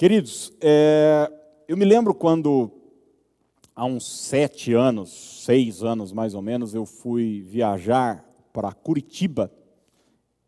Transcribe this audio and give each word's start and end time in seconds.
Queridos, 0.00 0.50
é, 0.62 1.30
eu 1.68 1.76
me 1.76 1.84
lembro 1.84 2.14
quando, 2.14 2.70
há 3.76 3.84
uns 3.84 4.10
sete 4.10 4.72
anos, 4.72 5.44
seis 5.44 5.82
anos 5.84 6.10
mais 6.10 6.34
ou 6.34 6.40
menos, 6.40 6.74
eu 6.74 6.86
fui 6.86 7.42
viajar 7.42 8.24
para 8.50 8.72
Curitiba 8.72 9.52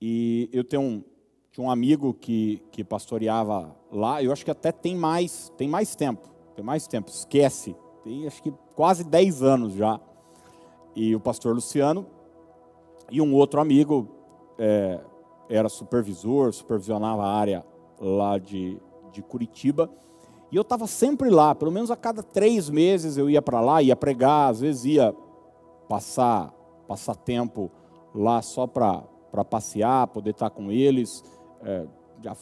e 0.01 0.49
eu 0.55 0.65
tenho 0.65 0.81
um, 0.81 1.05
tinha 1.51 1.67
um 1.67 1.71
amigo 1.71 2.15
que, 2.15 2.63
que 2.73 2.83
pastoreava 2.83 3.77
lá, 3.93 4.23
eu 4.23 4.33
acho 4.33 4.43
que 4.43 4.51
até 4.51 4.73
tem 4.73 4.97
mais, 4.97 5.53
tem 5.55 5.69
mais 5.69 5.95
tempo, 5.95 6.31
tem 6.57 6.65
mais 6.65 6.87
tempo, 6.87 7.11
esquece, 7.11 7.77
tem 8.03 8.27
acho 8.27 8.43
que 8.43 8.55
quase 8.75 9.05
dez 9.05 9.43
anos 9.43 9.75
já. 9.75 10.01
E 10.97 11.15
o 11.15 11.21
pastor 11.21 11.55
Luciano 11.55 12.07
e 13.11 13.21
um 13.21 13.35
outro 13.35 13.61
amigo 13.61 14.09
é, 14.59 14.99
era 15.47 15.69
supervisor, 15.69 16.55
supervisionava 16.55 17.23
a 17.23 17.35
área 17.35 17.63
lá 18.01 18.39
de, 18.39 18.81
de 19.13 19.23
Curitiba. 19.23 19.91
E 20.51 20.57
eu 20.57 20.63
estava 20.63 20.87
sempre 20.87 21.31
lá, 21.31 21.55
pelo 21.55 21.71
menos 21.71 21.91
a 21.91 21.97
cada 21.97 22.23
três 22.23 22.69
meses 22.69 23.17
eu 23.17 23.31
ia 23.31 23.41
para 23.41 23.61
lá, 23.61 23.83
ia 23.83 23.97
pregar, 23.97 24.51
às 24.51 24.61
vezes 24.61 24.85
ia 24.85 25.15
passar, 25.89 26.53
passar 26.87 27.15
tempo 27.15 27.71
lá 28.15 28.43
só 28.43 28.67
para 28.67 29.05
passear, 29.49 30.07
poder 30.09 30.31
estar 30.31 30.51
com 30.51 30.71
eles. 30.71 31.25
É, 31.63 31.87
já 32.23 32.35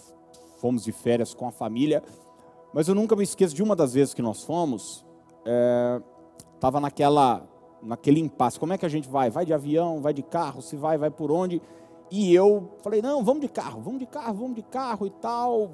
fomos 0.58 0.84
de 0.84 0.92
férias 0.92 1.34
com 1.34 1.46
a 1.46 1.50
família. 1.50 2.02
Mas 2.72 2.88
eu 2.88 2.94
nunca 2.94 3.16
me 3.16 3.24
esqueço 3.24 3.54
de 3.54 3.62
uma 3.62 3.74
das 3.74 3.94
vezes 3.94 4.14
que 4.14 4.22
nós 4.22 4.44
fomos, 4.44 5.04
estava 6.54 6.78
é, 6.78 6.80
naquela, 6.80 7.48
naquele 7.82 8.20
impasse. 8.20 8.60
Como 8.60 8.72
é 8.72 8.78
que 8.78 8.86
a 8.86 8.88
gente 8.88 9.08
vai? 9.08 9.30
Vai 9.30 9.44
de 9.44 9.52
avião, 9.52 10.00
vai 10.00 10.12
de 10.12 10.22
carro, 10.22 10.62
se 10.62 10.76
vai, 10.76 10.96
vai 10.98 11.10
por 11.10 11.32
onde? 11.32 11.60
E 12.10 12.34
eu 12.34 12.70
falei, 12.82 13.00
não, 13.00 13.24
vamos 13.24 13.40
de 13.40 13.48
carro, 13.48 13.80
vamos 13.80 14.00
de 14.00 14.06
carro, 14.06 14.34
vamos 14.34 14.56
de 14.56 14.62
carro 14.62 15.06
e 15.06 15.10
tal. 15.10 15.70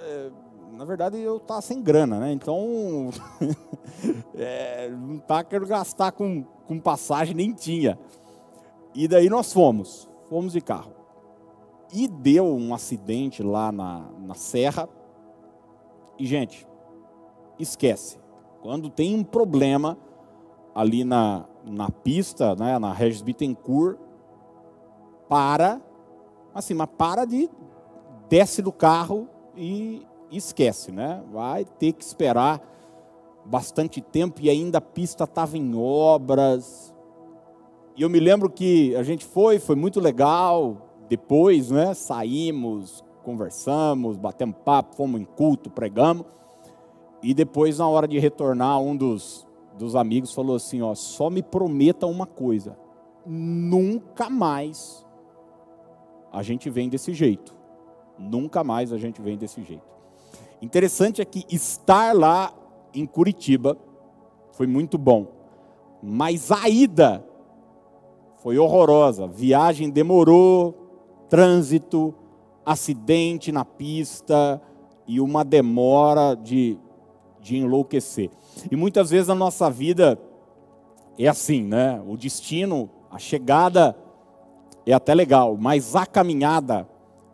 É, 0.00 0.30
na 0.76 0.84
verdade, 0.84 1.18
eu 1.18 1.38
estava 1.38 1.62
sem 1.62 1.82
grana, 1.82 2.20
né? 2.20 2.32
Então, 2.32 3.08
é, 4.36 4.90
não 4.90 5.18
tá 5.18 5.42
querendo 5.42 5.66
gastar 5.66 6.12
com, 6.12 6.44
com 6.66 6.78
passagem, 6.78 7.34
nem 7.34 7.52
tinha. 7.52 7.98
E 8.94 9.08
daí 9.08 9.30
nós 9.30 9.52
fomos, 9.54 10.06
fomos 10.28 10.52
de 10.52 10.60
carro. 10.60 10.92
E 11.92 12.06
deu 12.06 12.44
um 12.44 12.74
acidente 12.74 13.42
lá 13.42 13.72
na, 13.72 14.04
na 14.20 14.34
serra. 14.34 14.86
E, 16.18 16.26
gente, 16.26 16.66
esquece. 17.58 18.18
Quando 18.60 18.90
tem 18.90 19.14
um 19.14 19.24
problema 19.24 19.96
ali 20.74 21.04
na, 21.04 21.46
na 21.64 21.90
pista, 21.90 22.54
né, 22.54 22.78
na 22.78 22.92
Regis 22.92 23.22
Bittencourt, 23.22 23.98
para, 25.26 25.80
assim, 26.54 26.74
mas 26.74 26.88
para 26.98 27.24
de, 27.24 27.48
desce 28.28 28.60
do 28.60 28.72
carro 28.72 29.26
e 29.56 30.06
esquece, 30.30 30.92
né? 30.92 31.22
Vai 31.32 31.64
ter 31.64 31.92
que 31.92 32.04
esperar 32.04 32.60
bastante 33.44 34.00
tempo 34.00 34.40
e 34.42 34.50
ainda 34.50 34.78
a 34.78 34.80
pista 34.80 35.24
estava 35.24 35.56
em 35.56 35.74
obras. 35.76 36.94
E 37.96 38.02
eu 38.02 38.10
me 38.10 38.20
lembro 38.20 38.50
que 38.50 38.94
a 38.96 39.02
gente 39.02 39.24
foi, 39.24 39.58
foi 39.58 39.76
muito 39.76 40.00
legal. 40.00 40.76
Depois, 41.08 41.70
né, 41.70 41.94
saímos, 41.94 43.04
conversamos, 43.22 44.16
batemos 44.16 44.56
papo, 44.64 44.96
fomos 44.96 45.20
em 45.20 45.24
culto, 45.24 45.70
pregamos. 45.70 46.26
E 47.22 47.32
depois, 47.32 47.78
na 47.78 47.88
hora 47.88 48.06
de 48.06 48.18
retornar, 48.18 48.80
um 48.80 48.96
dos, 48.96 49.46
dos 49.78 49.96
amigos 49.96 50.32
falou 50.32 50.56
assim: 50.56 50.82
ó, 50.82 50.94
só 50.94 51.30
me 51.30 51.42
prometa 51.42 52.06
uma 52.06 52.26
coisa: 52.26 52.76
nunca 53.24 54.28
mais 54.28 55.06
a 56.32 56.42
gente 56.42 56.68
vem 56.68 56.88
desse 56.88 57.14
jeito. 57.14 57.56
Nunca 58.18 58.62
mais 58.64 58.92
a 58.92 58.98
gente 58.98 59.20
vem 59.20 59.36
desse 59.36 59.62
jeito. 59.62 59.95
Interessante 60.60 61.20
é 61.20 61.24
que 61.24 61.44
estar 61.50 62.14
lá 62.14 62.52
em 62.94 63.06
Curitiba 63.06 63.76
foi 64.52 64.66
muito 64.66 64.96
bom, 64.96 65.26
mas 66.02 66.50
a 66.50 66.68
ida 66.68 67.24
foi 68.42 68.58
horrorosa. 68.58 69.26
Viagem 69.26 69.90
demorou, 69.90 70.74
trânsito, 71.28 72.14
acidente 72.64 73.52
na 73.52 73.64
pista 73.64 74.60
e 75.06 75.20
uma 75.20 75.44
demora 75.44 76.34
de, 76.34 76.78
de 77.40 77.56
enlouquecer. 77.56 78.30
E 78.70 78.76
muitas 78.76 79.10
vezes 79.10 79.28
a 79.28 79.34
nossa 79.34 79.70
vida 79.70 80.18
é 81.18 81.28
assim, 81.28 81.62
né? 81.62 82.02
O 82.06 82.16
destino, 82.16 82.90
a 83.10 83.18
chegada 83.18 83.96
é 84.84 84.92
até 84.92 85.14
legal, 85.14 85.56
mas 85.58 85.94
a 85.94 86.06
caminhada 86.06 86.88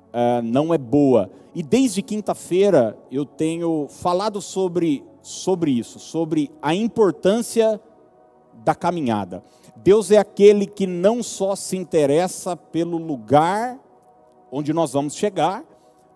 uh, 0.09 0.43
não 0.43 0.73
é 0.73 0.79
boa. 0.79 1.31
E 1.55 1.63
desde 1.63 2.03
quinta-feira 2.03 2.97
eu 3.11 3.25
tenho 3.25 3.87
falado 3.89 4.41
sobre, 4.41 5.05
sobre 5.21 5.71
isso, 5.73 5.99
sobre 5.99 6.51
a 6.63 6.75
importância 6.75 7.81
da 8.65 8.75
caminhada. 8.75 9.43
Deus 9.77 10.11
é 10.11 10.19
aquele 10.19 10.67
que 10.67 10.87
não 10.87 11.23
só 11.23 11.57
se 11.57 11.77
interessa 11.77 12.57
pelo 12.57 12.97
lugar 12.97 13.79
onde 14.51 14.73
nós 14.73 14.93
vamos 14.93 15.15
chegar, 15.15 15.65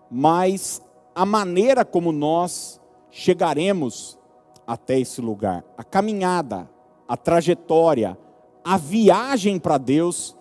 mas 0.09 0.81
a 1.15 1.25
maneira 1.25 1.83
como 1.83 2.11
nós 2.11 2.79
chegaremos 3.09 4.17
até 4.65 4.99
esse 4.99 5.19
lugar. 5.19 5.63
A 5.75 5.83
caminhada, 5.83 6.69
a 7.07 7.17
trajetória, 7.17 8.15
a 8.63 8.77
viagem 8.77 9.57
para 9.57 9.79
Deus 9.79 10.35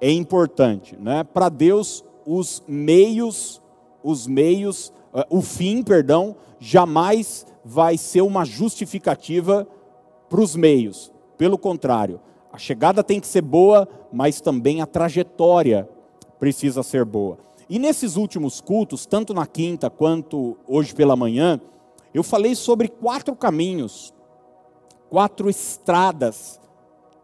é 0.00 0.10
importante, 0.10 0.96
né? 0.96 1.22
Para 1.22 1.48
Deus 1.48 2.04
os 2.26 2.60
meios, 2.66 3.61
os 4.02 4.26
meios, 4.26 4.92
uh, 5.12 5.24
o 5.30 5.42
fim, 5.42 5.82
perdão, 5.82 6.36
jamais 6.58 7.46
vai 7.64 7.96
ser 7.96 8.22
uma 8.22 8.44
justificativa 8.44 9.66
para 10.28 10.40
os 10.40 10.56
meios. 10.56 11.12
Pelo 11.36 11.58
contrário, 11.58 12.20
a 12.52 12.58
chegada 12.58 13.02
tem 13.02 13.20
que 13.20 13.26
ser 13.26 13.42
boa, 13.42 13.88
mas 14.12 14.40
também 14.40 14.80
a 14.80 14.86
trajetória 14.86 15.88
precisa 16.38 16.82
ser 16.82 17.04
boa. 17.04 17.38
E 17.68 17.78
nesses 17.78 18.16
últimos 18.16 18.60
cultos, 18.60 19.06
tanto 19.06 19.32
na 19.32 19.46
quinta 19.46 19.88
quanto 19.88 20.56
hoje 20.66 20.94
pela 20.94 21.16
manhã, 21.16 21.60
eu 22.12 22.22
falei 22.22 22.54
sobre 22.54 22.88
quatro 22.88 23.34
caminhos, 23.34 24.12
quatro 25.08 25.48
estradas 25.48 26.60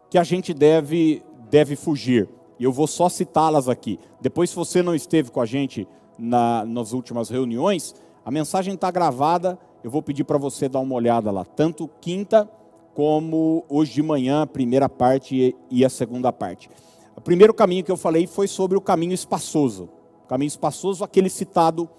que 0.09 0.17
a 0.17 0.23
gente 0.23 0.53
deve, 0.53 1.21
deve 1.49 1.75
fugir 1.75 2.27
e 2.59 2.63
eu 2.65 2.73
vou 2.73 2.87
só 2.87 3.07
citá-las 3.07 3.69
aqui. 3.69 3.97
Depois, 4.19 4.49
se 4.49 4.55
você 4.55 4.83
não 4.83 4.93
esteve 4.93 5.31
com 5.31 5.39
a 5.39 5.45
gente 5.45 5.87
na, 6.19 6.65
nas 6.65 6.93
últimas 6.93 7.29
reuniões, 7.29 7.95
a 8.25 8.29
mensagem 8.29 8.73
está 8.73 8.91
gravada, 8.91 9.57
eu 9.83 9.89
vou 9.89 10.01
pedir 10.01 10.23
para 10.23 10.37
você 10.37 10.67
dar 10.67 10.79
uma 10.79 10.95
olhada 10.95 11.31
lá, 11.31 11.45
tanto 11.45 11.89
quinta 12.01 12.49
como 12.93 13.63
hoje 13.69 13.93
de 13.93 14.03
manhã, 14.03 14.41
a 14.41 14.47
primeira 14.47 14.89
parte 14.89 15.55
e 15.71 15.85
a 15.85 15.89
segunda 15.89 16.33
parte. 16.33 16.69
O 17.15 17.21
primeiro 17.21 17.53
caminho 17.53 17.83
que 17.83 17.91
eu 17.91 17.97
falei 17.97 18.27
foi 18.27 18.47
sobre 18.47 18.77
o 18.77 18.81
caminho 18.81 19.13
espaçoso. 19.13 19.89
O 20.25 20.27
caminho 20.27 20.47
espaçoso, 20.47 21.03
aquele 21.03 21.29
citado 21.29 21.89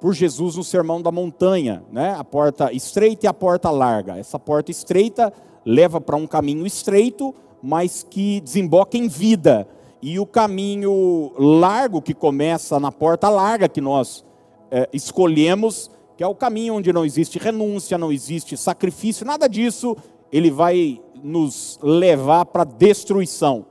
por 0.00 0.14
Jesus 0.14 0.56
no 0.56 0.64
Sermão 0.64 1.02
da 1.02 1.10
Montanha, 1.10 1.82
né? 1.90 2.14
A 2.18 2.24
porta 2.24 2.72
estreita 2.72 3.26
e 3.26 3.28
a 3.28 3.34
porta 3.34 3.70
larga. 3.70 4.16
Essa 4.16 4.38
porta 4.38 4.70
estreita 4.70 5.32
leva 5.64 6.00
para 6.00 6.16
um 6.16 6.26
caminho 6.26 6.66
estreito, 6.66 7.34
mas 7.62 8.02
que 8.02 8.40
desemboca 8.40 8.96
em 8.96 9.08
vida 9.08 9.66
e 10.00 10.18
o 10.18 10.26
caminho 10.26 11.32
largo 11.36 12.00
que 12.00 12.14
começa 12.14 12.78
na 12.78 12.92
porta 12.92 13.28
larga 13.28 13.68
que 13.68 13.80
nós 13.80 14.24
é, 14.70 14.88
escolhemos, 14.92 15.90
que 16.16 16.22
é 16.22 16.26
o 16.26 16.34
caminho 16.34 16.74
onde 16.74 16.92
não 16.92 17.04
existe 17.04 17.38
renúncia, 17.38 17.98
não 17.98 18.12
existe 18.12 18.56
sacrifício, 18.56 19.26
nada 19.26 19.48
disso, 19.48 19.96
ele 20.30 20.50
vai 20.50 21.00
nos 21.22 21.78
levar 21.82 22.44
para 22.46 22.64
destruição. 22.64 23.66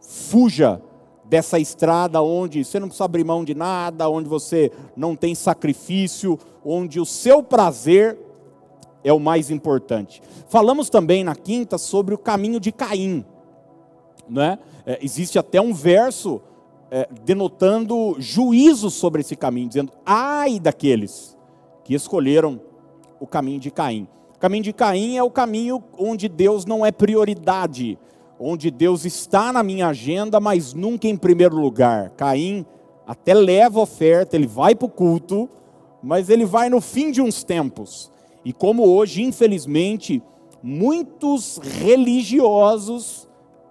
Fuja 0.00 0.80
dessa 1.24 1.58
estrada 1.58 2.22
onde 2.22 2.64
você 2.64 2.80
não 2.80 2.88
precisa 2.88 3.04
abrir 3.04 3.24
mão 3.24 3.44
de 3.44 3.54
nada, 3.54 4.08
onde 4.08 4.28
você 4.28 4.72
não 4.96 5.14
tem 5.14 5.34
sacrifício, 5.34 6.38
onde 6.64 6.98
o 6.98 7.04
seu 7.04 7.42
prazer 7.42 8.18
é 9.04 9.12
o 9.12 9.20
mais 9.20 9.50
importante. 9.50 10.22
Falamos 10.48 10.88
também 10.88 11.22
na 11.22 11.34
quinta 11.34 11.78
sobre 11.78 12.14
o 12.14 12.18
caminho 12.18 12.58
de 12.58 12.72
Caim. 12.72 13.24
Né? 14.28 14.58
É, 14.84 14.98
existe 15.02 15.38
até 15.38 15.60
um 15.60 15.72
verso 15.72 16.40
é, 16.90 17.08
denotando 17.24 18.16
juízo 18.18 18.90
sobre 18.90 19.20
esse 19.20 19.36
caminho, 19.36 19.68
dizendo: 19.68 19.92
ai 20.04 20.58
daqueles 20.58 21.36
que 21.84 21.94
escolheram 21.94 22.60
o 23.20 23.26
caminho 23.26 23.60
de 23.60 23.70
Caim. 23.70 24.06
O 24.36 24.38
caminho 24.38 24.62
de 24.62 24.72
Caim 24.72 25.16
é 25.16 25.22
o 25.22 25.30
caminho 25.30 25.82
onde 25.98 26.28
Deus 26.28 26.64
não 26.64 26.84
é 26.84 26.92
prioridade, 26.92 27.98
onde 28.38 28.70
Deus 28.70 29.04
está 29.04 29.52
na 29.52 29.62
minha 29.62 29.88
agenda, 29.88 30.38
mas 30.38 30.72
nunca 30.72 31.08
em 31.08 31.16
primeiro 31.16 31.56
lugar. 31.56 32.10
Caim 32.10 32.64
até 33.06 33.34
leva 33.34 33.80
oferta, 33.80 34.36
ele 34.36 34.46
vai 34.46 34.74
para 34.74 34.86
o 34.86 34.90
culto, 34.90 35.48
mas 36.02 36.28
ele 36.28 36.44
vai 36.44 36.70
no 36.70 36.80
fim 36.80 37.10
de 37.10 37.20
uns 37.20 37.42
tempos. 37.42 38.12
E 38.44 38.52
como 38.52 38.86
hoje, 38.86 39.22
infelizmente, 39.22 40.22
muitos 40.62 41.58
religiosos 41.58 43.27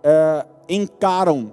é, 0.07 0.45
encaram 0.69 1.51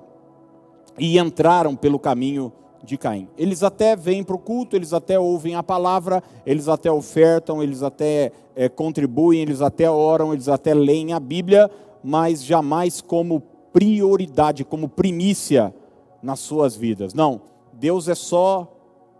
e 0.96 1.18
entraram 1.18 1.74
pelo 1.74 1.98
caminho 1.98 2.52
de 2.84 2.96
Caim. 2.96 3.26
Eles 3.36 3.64
até 3.64 3.96
vêm 3.96 4.22
para 4.22 4.36
o 4.36 4.38
culto, 4.38 4.76
eles 4.76 4.92
até 4.92 5.18
ouvem 5.18 5.56
a 5.56 5.62
palavra, 5.62 6.22
eles 6.46 6.68
até 6.68 6.88
ofertam, 6.88 7.60
eles 7.60 7.82
até 7.82 8.30
é, 8.54 8.68
contribuem, 8.68 9.40
eles 9.40 9.60
até 9.60 9.90
oram, 9.90 10.32
eles 10.32 10.48
até 10.48 10.72
leem 10.72 11.12
a 11.12 11.18
Bíblia, 11.18 11.68
mas 12.00 12.44
jamais 12.44 13.00
como 13.00 13.42
prioridade, 13.72 14.64
como 14.64 14.88
primícia 14.88 15.74
nas 16.22 16.38
suas 16.38 16.76
vidas. 16.76 17.12
Não, 17.12 17.40
Deus 17.72 18.06
é 18.06 18.14
só 18.14 18.70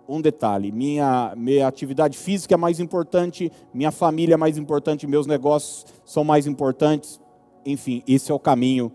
um 0.09 0.21
detalhe. 0.21 0.71
Minha, 0.71 1.35
minha 1.37 1.67
atividade 1.67 2.17
física 2.17 2.55
é 2.55 2.59
mais 2.59 2.79
importante, 2.79 3.51
minha 3.73 3.91
família 3.91 4.35
é 4.35 4.37
mais 4.37 4.57
importante, 4.57 5.09
meus 5.09 5.27
negócios 5.27 5.87
são 6.05 6.23
mais 6.23 6.47
importantes. 6.47 7.19
Enfim, 7.67 8.01
esse 8.07 8.31
é 8.31 8.35
o 8.35 8.39
caminho 8.39 8.93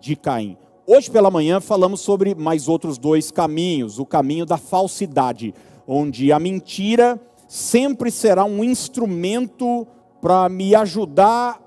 de 0.00 0.16
Caim. 0.16 0.56
Hoje 0.86 1.10
pela 1.10 1.30
manhã 1.30 1.60
falamos 1.60 2.00
sobre 2.00 2.34
mais 2.34 2.68
outros 2.68 2.96
dois 2.98 3.30
caminhos: 3.30 3.98
o 3.98 4.06
caminho 4.06 4.46
da 4.46 4.56
falsidade, 4.56 5.54
onde 5.86 6.32
a 6.32 6.38
mentira 6.38 7.20
sempre 7.46 8.10
será 8.10 8.44
um 8.44 8.62
instrumento 8.64 9.86
para 10.20 10.48
me 10.48 10.74
ajudar 10.74 11.60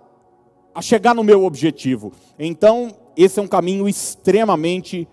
a 0.74 0.82
chegar 0.82 1.14
no 1.14 1.24
meu 1.24 1.44
objetivo. 1.44 2.12
Então, 2.40 2.92
esse 3.16 3.40
é 3.40 3.44
um 3.44 3.48
caminho 3.48 3.88
extremamente 3.88 5.08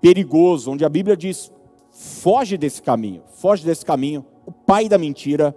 perigoso, 0.00 0.72
onde 0.72 0.84
a 0.84 0.88
Bíblia 0.88 1.16
diz: 1.16 1.52
foge 1.90 2.56
desse 2.56 2.82
caminho, 2.82 3.22
foge 3.34 3.64
desse 3.64 3.84
caminho. 3.84 4.24
O 4.44 4.50
pai 4.50 4.88
da 4.88 4.98
mentira 4.98 5.54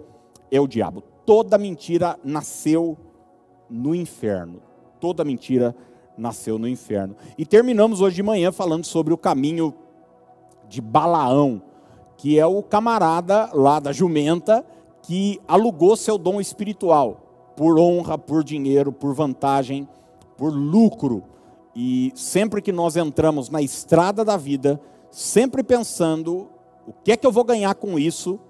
é 0.50 0.60
o 0.60 0.66
diabo. 0.66 1.00
Toda 1.24 1.58
mentira 1.58 2.18
nasceu 2.22 2.96
no 3.68 3.94
inferno. 3.94 4.62
Toda 5.00 5.24
mentira 5.24 5.70
nasceu 5.70 5.95
no 6.16 6.68
inferno. 6.68 7.14
E 7.36 7.44
terminamos 7.44 8.00
hoje 8.00 8.16
de 8.16 8.22
manhã 8.22 8.50
falando 8.50 8.84
sobre 8.84 9.12
o 9.12 9.18
caminho 9.18 9.74
de 10.68 10.80
Balaão, 10.80 11.62
que 12.16 12.38
é 12.38 12.46
o 12.46 12.62
camarada 12.62 13.50
lá 13.52 13.78
da 13.78 13.92
jumenta 13.92 14.64
que 15.02 15.40
alugou 15.46 15.96
seu 15.96 16.18
dom 16.18 16.40
espiritual 16.40 17.52
por 17.56 17.78
honra, 17.78 18.18
por 18.18 18.42
dinheiro, 18.42 18.92
por 18.92 19.14
vantagem, 19.14 19.88
por 20.36 20.52
lucro. 20.52 21.22
E 21.74 22.12
sempre 22.14 22.60
que 22.60 22.72
nós 22.72 22.96
entramos 22.96 23.48
na 23.48 23.62
estrada 23.62 24.24
da 24.24 24.36
vida, 24.36 24.80
sempre 25.10 25.62
pensando 25.62 26.48
o 26.86 26.92
que 27.04 27.12
é 27.12 27.16
que 27.16 27.26
eu 27.26 27.32
vou 27.32 27.44
ganhar 27.44 27.74
com 27.74 27.98
isso, 27.98 28.40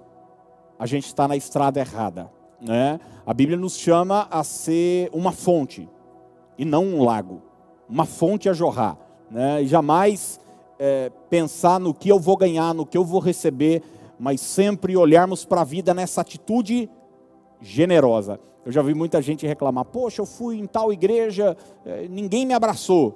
a 0.79 0.87
gente 0.87 1.07
está 1.07 1.27
na 1.27 1.37
estrada 1.37 1.81
errada. 1.81 2.31
Né? 2.61 2.99
A 3.27 3.35
Bíblia 3.35 3.59
nos 3.59 3.77
chama 3.77 4.27
a 4.31 4.43
ser 4.43 5.11
uma 5.13 5.33
fonte 5.33 5.89
e 6.57 6.65
não 6.65 6.85
um 6.85 7.05
lago 7.05 7.43
uma 7.89 8.05
fonte 8.05 8.49
a 8.49 8.53
jorrar, 8.53 8.97
né? 9.31 9.63
e 9.63 9.67
jamais 9.67 10.41
é, 10.79 11.11
pensar 11.31 11.81
no 11.81 11.95
que 11.95 12.09
eu 12.09 12.19
vou 12.19 12.37
ganhar, 12.37 12.75
no 12.75 12.87
que 12.87 12.97
eu 12.97 13.05
vou 13.05 13.21
receber, 13.21 13.83
mas 14.19 14.41
sempre 14.41 14.97
olharmos 14.97 15.45
para 15.45 15.61
a 15.61 15.65
vida 15.65 15.93
nessa 15.95 16.21
atitude 16.21 16.89
generosa. 17.61 18.41
Eu 18.65 18.73
já 18.73 18.83
vi 18.83 18.95
muita 18.95 19.23
gente 19.23 19.47
reclamar: 19.47 19.85
Poxa, 19.85 20.21
eu 20.21 20.27
fui 20.27 20.59
em 20.59 20.67
tal 20.67 20.93
igreja, 20.93 21.57
é, 21.85 22.09
ninguém 22.09 22.45
me 22.45 22.55
abraçou. 22.55 23.15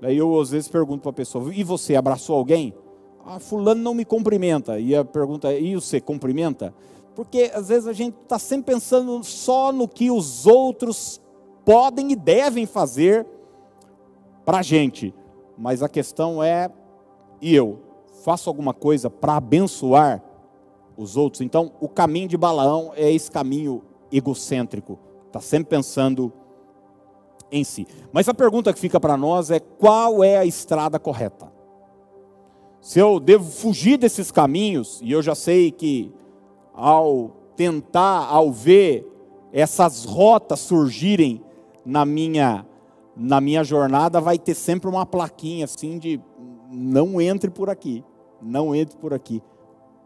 Daí 0.00 0.16
eu 0.16 0.40
às 0.40 0.50
vezes 0.50 0.68
pergunto 0.68 1.02
para 1.02 1.10
a 1.10 1.14
pessoa: 1.14 1.54
E 1.54 1.62
você 1.62 1.94
abraçou 1.94 2.36
alguém? 2.36 2.74
Ah, 3.24 3.38
fulano 3.38 3.80
não 3.80 3.94
me 3.94 4.04
cumprimenta. 4.04 4.80
E 4.80 4.96
a 4.96 5.04
pergunta 5.04 5.52
é: 5.52 5.60
E 5.60 5.74
você 5.74 6.00
cumprimenta? 6.00 6.74
Porque 7.14 7.50
às 7.54 7.68
vezes 7.68 7.86
a 7.86 7.92
gente 7.92 8.16
está 8.22 8.38
sempre 8.38 8.72
pensando 8.72 9.22
só 9.22 9.72
no 9.72 9.86
que 9.86 10.10
os 10.10 10.46
outros 10.46 11.20
podem 11.64 12.12
e 12.12 12.16
devem 12.16 12.66
fazer 12.66 13.26
para 14.50 14.58
a 14.58 14.62
gente, 14.62 15.14
mas 15.56 15.80
a 15.80 15.88
questão 15.88 16.42
é: 16.42 16.68
e 17.40 17.54
eu? 17.54 17.78
Faço 18.24 18.50
alguma 18.50 18.74
coisa 18.74 19.08
para 19.08 19.36
abençoar 19.36 20.20
os 20.96 21.16
outros? 21.16 21.40
Então, 21.40 21.70
o 21.78 21.88
caminho 21.88 22.26
de 22.26 22.36
Balaão 22.36 22.90
é 22.96 23.12
esse 23.12 23.30
caminho 23.30 23.80
egocêntrico, 24.10 24.98
está 25.28 25.40
sempre 25.40 25.70
pensando 25.70 26.32
em 27.48 27.62
si. 27.62 27.86
Mas 28.12 28.28
a 28.28 28.34
pergunta 28.34 28.72
que 28.72 28.80
fica 28.80 28.98
para 28.98 29.16
nós 29.16 29.52
é: 29.52 29.60
qual 29.60 30.24
é 30.24 30.36
a 30.36 30.44
estrada 30.44 30.98
correta? 30.98 31.52
Se 32.80 32.98
eu 32.98 33.20
devo 33.20 33.48
fugir 33.48 33.98
desses 33.98 34.32
caminhos, 34.32 35.00
e 35.00 35.12
eu 35.12 35.22
já 35.22 35.36
sei 35.36 35.70
que 35.70 36.12
ao 36.74 37.30
tentar, 37.54 38.26
ao 38.26 38.50
ver 38.50 39.06
essas 39.52 40.04
rotas 40.04 40.58
surgirem 40.58 41.40
na 41.84 42.04
minha 42.04 42.66
na 43.22 43.38
minha 43.38 43.62
jornada 43.62 44.18
vai 44.18 44.38
ter 44.38 44.54
sempre 44.54 44.88
uma 44.88 45.04
plaquinha 45.04 45.66
assim 45.66 45.98
de 45.98 46.18
não 46.70 47.20
entre 47.20 47.50
por 47.50 47.68
aqui, 47.68 48.02
não 48.40 48.74
entre 48.74 48.96
por 48.96 49.12
aqui. 49.12 49.42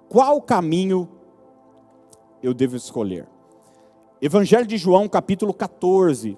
Qual 0.08 0.42
caminho 0.42 1.08
eu 2.42 2.52
devo 2.52 2.74
escolher? 2.74 3.28
Evangelho 4.20 4.66
de 4.66 4.76
João, 4.76 5.08
capítulo 5.08 5.54
14, 5.54 6.36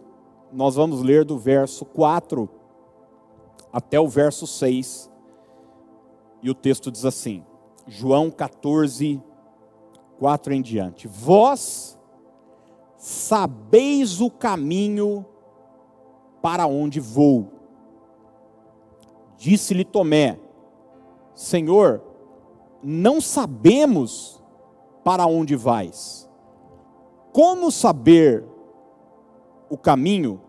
nós 0.52 0.74
vamos 0.74 1.00
ler 1.00 1.24
do 1.24 1.38
verso 1.38 1.86
4 1.86 2.46
até 3.72 3.98
o 3.98 4.06
verso 4.06 4.46
6. 4.46 5.10
E 6.42 6.50
o 6.50 6.54
texto 6.54 6.92
diz 6.92 7.06
assim: 7.06 7.42
João 7.86 8.30
14, 8.30 9.22
4 10.18 10.52
em 10.52 10.60
diante. 10.60 11.08
Vós 11.08 11.98
sabeis 12.98 14.20
o 14.20 14.30
caminho 14.30 15.24
para 16.46 16.64
onde 16.64 17.00
vou. 17.00 17.48
Disse-lhe 19.36 19.84
Tomé: 19.84 20.38
Senhor, 21.34 22.00
não 22.80 23.20
sabemos 23.20 24.40
para 25.02 25.26
onde 25.26 25.56
vais. 25.56 26.30
Como 27.32 27.72
saber 27.72 28.44
o 29.68 29.76
caminho? 29.76 30.40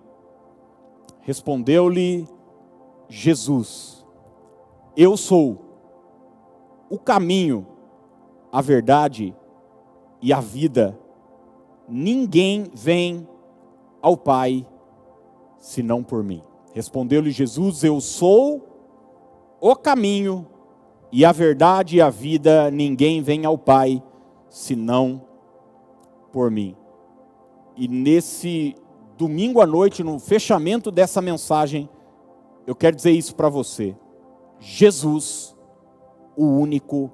Respondeu-lhe 1.22 2.28
Jesus: 3.10 4.06
Eu 4.96 5.18
sou 5.18 5.58
o 6.92 7.00
caminho, 7.00 7.66
a 8.52 8.62
verdade 8.62 9.36
e 10.22 10.32
a 10.32 10.40
vida. 10.40 10.96
Ninguém 11.90 12.70
vem 12.72 13.28
ao 14.00 14.16
Pai 14.16 14.64
senão 15.60 16.04
por 16.04 16.24
mim. 16.24 16.44
Respondeu-lhe 16.74 17.32
Jesus: 17.32 17.84
Eu 17.84 18.00
sou 18.00 18.68
o 19.60 19.76
caminho 19.76 20.48
e 21.12 21.24
a 21.26 21.32
verdade 21.32 21.98
e 21.98 22.02
a 22.02 22.10
vida, 22.10 22.70
ninguém 22.70 23.22
vem 23.22 23.46
ao 23.46 23.58
Pai 23.58 24.04
senão 24.50 25.22
por 26.32 26.52
mim. 26.52 26.76
E 27.76 27.88
nesse 27.88 28.76
domingo 29.18 29.62
à 29.62 29.66
noite, 29.66 30.04
no 30.04 30.20
fechamento 30.20 30.92
dessa 30.92 31.22
mensagem, 31.22 31.90
eu 32.66 32.76
quero 32.76 32.96
dizer 32.96 33.12
isso 33.12 33.36
para 33.36 33.50
você. 33.50 33.96
Jesus, 34.60 35.56
o 36.36 36.46
único 36.46 37.12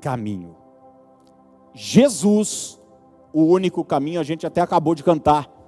caminho. 0.00 0.56
Jesus, 1.74 2.80
o 3.32 3.42
único 3.42 3.84
caminho, 3.84 4.20
a 4.20 4.24
gente 4.24 4.46
até 4.46 4.60
acabou 4.60 4.94
de 4.94 5.04
cantar 5.04 5.59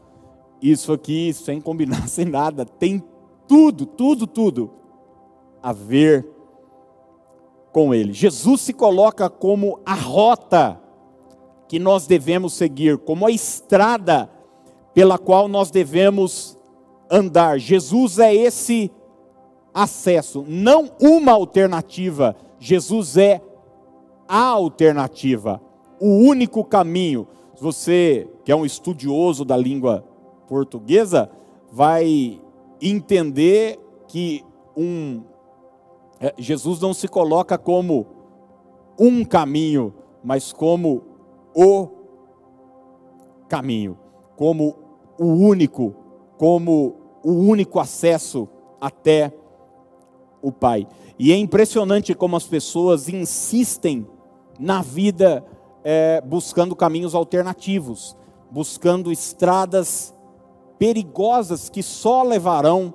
isso 0.62 0.92
aqui, 0.92 1.33
sem 1.33 1.61
combinar, 1.61 2.07
sem 2.09 2.25
nada, 2.25 2.64
tem 2.64 3.02
tudo, 3.49 3.85
tudo, 3.85 4.26
tudo 4.26 4.71
a 5.62 5.73
ver 5.73 6.26
com 7.73 7.95
ele. 7.95 8.12
Jesus 8.12 8.61
se 8.61 8.73
coloca 8.73 9.28
como 9.28 9.81
a 9.85 9.95
rota 9.95 10.81
que 11.69 11.78
nós 11.78 12.07
devemos 12.07 12.52
seguir, 12.52 12.99
como 12.99 13.26
a 13.26 13.31
estrada 13.31 14.31
pela 14.95 15.19
qual 15.19 15.49
nós 15.49 15.71
devemos 15.71 16.59
andar. 17.11 17.59
Jesus 17.59 18.19
é 18.19 18.35
esse 18.35 18.90
acesso, 19.73 20.45
não 20.47 20.90
uma 21.00 21.33
alternativa. 21.33 22.37
Jesus 22.59 23.16
é 23.16 23.40
a 24.28 24.45
alternativa, 24.49 25.61
o 25.99 26.19
único 26.19 26.64
caminho. 26.64 27.26
Você 27.59 28.28
que 28.45 28.52
é 28.52 28.57
um 28.57 28.66
estudioso 28.66 29.45
da 29.45 29.57
língua 29.57 30.04
portuguesa 30.52 31.30
vai 31.73 32.38
entender 32.78 33.80
que 34.06 34.44
um, 34.76 35.23
é, 36.21 36.35
Jesus 36.37 36.78
não 36.78 36.92
se 36.92 37.09
coloca 37.09 37.56
como 37.56 38.06
um 38.99 39.25
caminho, 39.25 39.94
mas 40.23 40.52
como 40.52 41.04
o 41.56 41.88
caminho, 43.49 43.99
como 44.37 44.76
o 45.18 45.25
único, 45.25 45.94
como 46.37 46.97
o 47.25 47.32
único 47.32 47.80
acesso 47.80 48.47
até 48.78 49.32
o 50.42 50.52
Pai. 50.52 50.87
E 51.18 51.32
é 51.32 51.37
impressionante 51.37 52.14
como 52.14 52.37
as 52.37 52.44
pessoas 52.44 53.09
insistem 53.09 54.06
na 54.61 54.82
vida 54.82 55.42
é, 55.82 56.21
buscando 56.21 56.76
caminhos 56.76 57.14
alternativos, 57.14 58.14
buscando 58.50 59.11
estradas 59.11 60.14
perigosas 60.83 61.71
que 61.71 61.81
só 61.81 62.25
levarão 62.25 62.93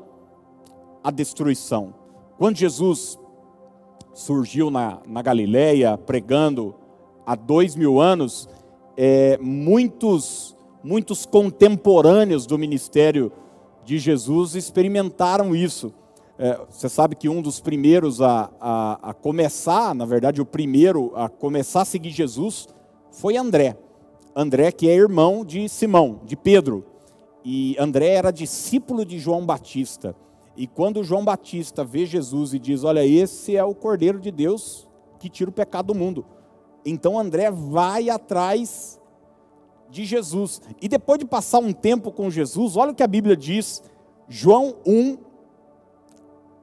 à 1.02 1.10
destruição. 1.10 1.94
Quando 2.38 2.58
Jesus 2.58 3.18
surgiu 4.14 4.70
na, 4.70 5.00
na 5.08 5.22
Galileia 5.22 5.98
pregando 5.98 6.76
há 7.26 7.34
dois 7.34 7.78
mil 7.78 8.02
anos, 8.02 8.50
é, 8.98 9.38
muitos, 9.38 10.54
muitos 10.84 11.26
contemporâneos 11.26 12.46
do 12.46 12.58
ministério 12.58 13.32
de 13.86 13.98
Jesus 13.98 14.54
experimentaram 14.54 15.56
isso. 15.56 15.94
É, 16.38 16.60
você 16.70 16.90
sabe 16.90 17.16
que 17.16 17.30
um 17.30 17.42
dos 17.42 17.62
primeiros 17.62 18.22
a, 18.22 18.52
a, 18.60 19.12
a, 19.12 19.14
começar, 19.14 19.96
na 19.96 20.04
verdade, 20.04 20.42
o 20.42 20.46
primeiro 20.46 21.14
a 21.16 21.30
começar 21.30 21.84
a 21.84 21.86
seguir 21.86 22.10
Jesus 22.10 22.68
foi 23.12 23.38
André. 23.38 23.78
André, 24.36 24.74
que 24.74 24.90
é 24.90 24.94
irmão 24.94 25.46
de 25.46 25.70
Simão, 25.70 26.20
de 26.26 26.36
Pedro. 26.36 26.97
E 27.44 27.76
André 27.80 28.10
era 28.10 28.32
discípulo 28.32 29.06
de 29.06 29.20
João 29.20 29.46
Batista. 29.46 30.16
E 30.56 30.66
quando 30.66 31.04
João 31.04 31.24
Batista 31.24 31.84
vê 31.84 32.06
Jesus 32.06 32.54
e 32.54 32.60
diz: 32.60 32.84
Olha, 32.84 33.06
esse 33.06 33.56
é 33.56 33.64
o 33.64 33.76
Cordeiro 33.76 34.20
de 34.20 34.32
Deus 34.32 34.88
que 35.20 35.30
tira 35.30 35.50
o 35.50 35.54
pecado 35.54 35.88
do 35.88 35.96
mundo. 35.96 36.26
Então 36.86 37.20
André 37.20 37.52
vai 37.52 38.10
atrás 38.10 39.00
de 39.90 40.06
Jesus. 40.06 40.62
E 40.82 40.88
depois 40.88 41.20
de 41.20 41.26
passar 41.26 41.60
um 41.60 41.74
tempo 41.74 42.12
com 42.12 42.30
Jesus, 42.30 42.76
olha 42.76 42.92
o 42.92 42.96
que 42.96 43.04
a 43.04 43.08
Bíblia 43.08 43.36
diz, 43.36 43.84
João 44.28 44.76
1, 44.86 45.18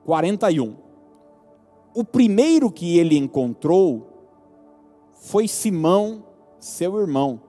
41. 0.05 0.77
O 1.95 2.05
primeiro 2.05 2.71
que 2.71 2.99
ele 2.99 3.17
encontrou 3.17 4.09
foi 5.15 5.47
Simão, 5.47 6.25
seu 6.59 6.99
irmão. 6.99 7.41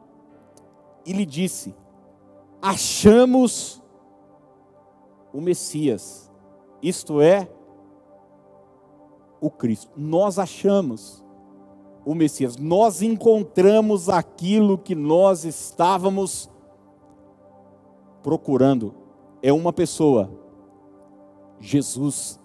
E 1.05 1.13
lhe 1.13 1.25
disse: 1.25 1.73
Achamos 2.67 3.79
o 5.31 5.39
Messias 5.39 6.25
isto 6.81 7.21
é, 7.21 7.47
o 9.39 9.49
Cristo. 9.51 9.91
Nós 9.95 10.39
achamos 10.39 11.23
o 12.03 12.13
Messias, 12.13 12.57
nós 12.57 13.01
encontramos 13.03 14.09
aquilo 14.09 14.77
que 14.79 14.93
nós 14.95 15.45
estávamos 15.45 16.49
procurando. 18.21 18.93
É 19.41 19.53
uma 19.53 19.71
pessoa, 19.71 20.29
Jesus 21.59 22.39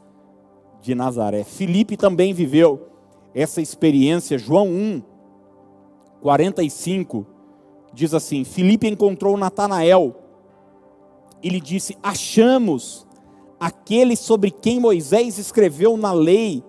de 0.83 0.95
Nazaré. 0.95 1.45
Filipe 1.45 1.97
também 1.97 2.35
viveu 2.35 2.89
essa 3.35 3.62
experiência. 3.62 4.39
João 4.39 4.69
1, 4.69 5.03
45 6.21 7.27
diz 7.92 8.14
assim: 8.14 8.44
Filipe 8.44 8.87
encontrou 8.87 9.37
Natanael 9.37 10.14
e 11.42 11.49
lhe 11.49 11.61
disse: 11.61 11.97
Achamos 12.02 13.06
aquele 13.59 14.16
sobre 14.16 14.50
quem 14.50 14.80
Moisés 14.80 15.38
escreveu 15.38 15.97
na 15.97 16.12
lei 16.12 16.64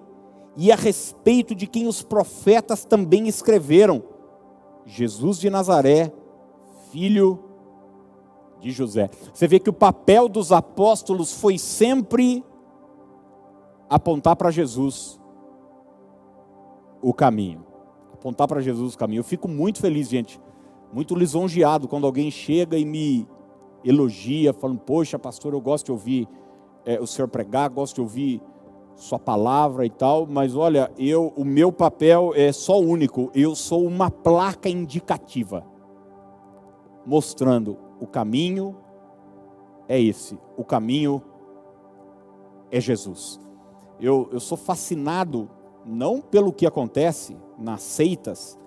e 0.58 0.72
a 0.72 0.76
respeito 0.76 1.56
de 1.56 1.66
quem 1.66 1.88
os 1.88 2.04
profetas 2.04 2.84
também 2.84 3.28
escreveram, 3.28 4.04
Jesus 4.86 5.40
de 5.40 5.50
Nazaré, 5.50 6.12
filho 6.92 7.40
de 8.60 8.72
José. 8.72 9.10
Você 9.34 9.48
vê 9.48 9.60
que 9.60 9.70
o 9.70 9.74
papel 9.74 10.28
dos 10.28 10.52
apóstolos 10.52 11.34
foi 11.34 11.58
sempre 11.58 12.44
apontar 13.90 14.36
para 14.36 14.52
Jesus 14.52 15.20
o 17.02 17.14
caminho. 17.14 17.66
Apontar 18.14 18.48
para 18.48 18.62
Jesus 18.62 18.94
o 18.94 18.98
caminho. 18.98 19.20
Eu 19.20 19.24
fico 19.24 19.48
muito 19.48 19.80
feliz, 19.80 20.08
gente, 20.08 20.40
muito 20.92 21.16
lisonjeado 21.16 21.88
quando 21.88 22.06
alguém 22.06 22.30
chega 22.30 22.78
e 22.78 22.86
me 22.86 23.28
elogia, 23.84 24.54
falando: 24.54 24.80
Poxa, 24.80 25.18
pastor, 25.18 25.54
eu 25.54 25.62
gosto 25.62 25.88
de 25.88 25.92
ouvir 25.92 26.28
é, 26.86 27.00
o 27.00 27.08
senhor 27.08 27.28
pregar, 27.28 27.70
gosto 27.70 27.96
de 27.96 28.02
ouvir 28.02 28.42
sua 28.96 29.18
palavra 29.18 29.86
e 29.86 29.90
tal, 29.90 30.28
mas 30.28 30.56
olha, 30.56 30.92
eu, 30.98 31.34
o 31.36 31.44
meu 31.44 31.72
papel 31.72 32.34
é 32.36 32.52
só 32.52 32.80
único, 32.80 33.32
eu 33.34 33.56
sou 33.56 33.86
uma 33.86 34.12
placa 34.12 34.70
indicativa, 34.70 35.66
mostrando 37.06 37.78
o 38.00 38.06
caminho 38.06 38.76
é 39.88 40.00
esse, 40.00 40.38
o 40.56 40.64
caminho 40.64 41.22
é 42.70 42.80
Jesus. 42.80 43.40
Eu, 44.00 44.30
eu 44.32 44.40
sou 44.40 44.58
fascinado 44.58 45.50
não 45.86 46.22
pelo 46.22 46.54
que 46.54 46.66
acontece 46.66 47.36
nas 47.58 47.82
seitas, 47.82 48.58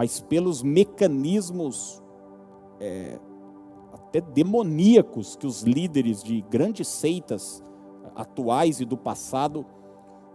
mas 0.00 0.18
pelos 0.18 0.62
mecanismos 0.62 2.02
é, 2.80 3.20
até 3.92 4.18
demoníacos 4.18 5.36
que 5.36 5.46
os 5.46 5.60
líderes 5.60 6.22
de 6.22 6.40
grandes 6.40 6.88
seitas 6.88 7.62
atuais 8.16 8.80
e 8.80 8.86
do 8.86 8.96
passado 8.96 9.66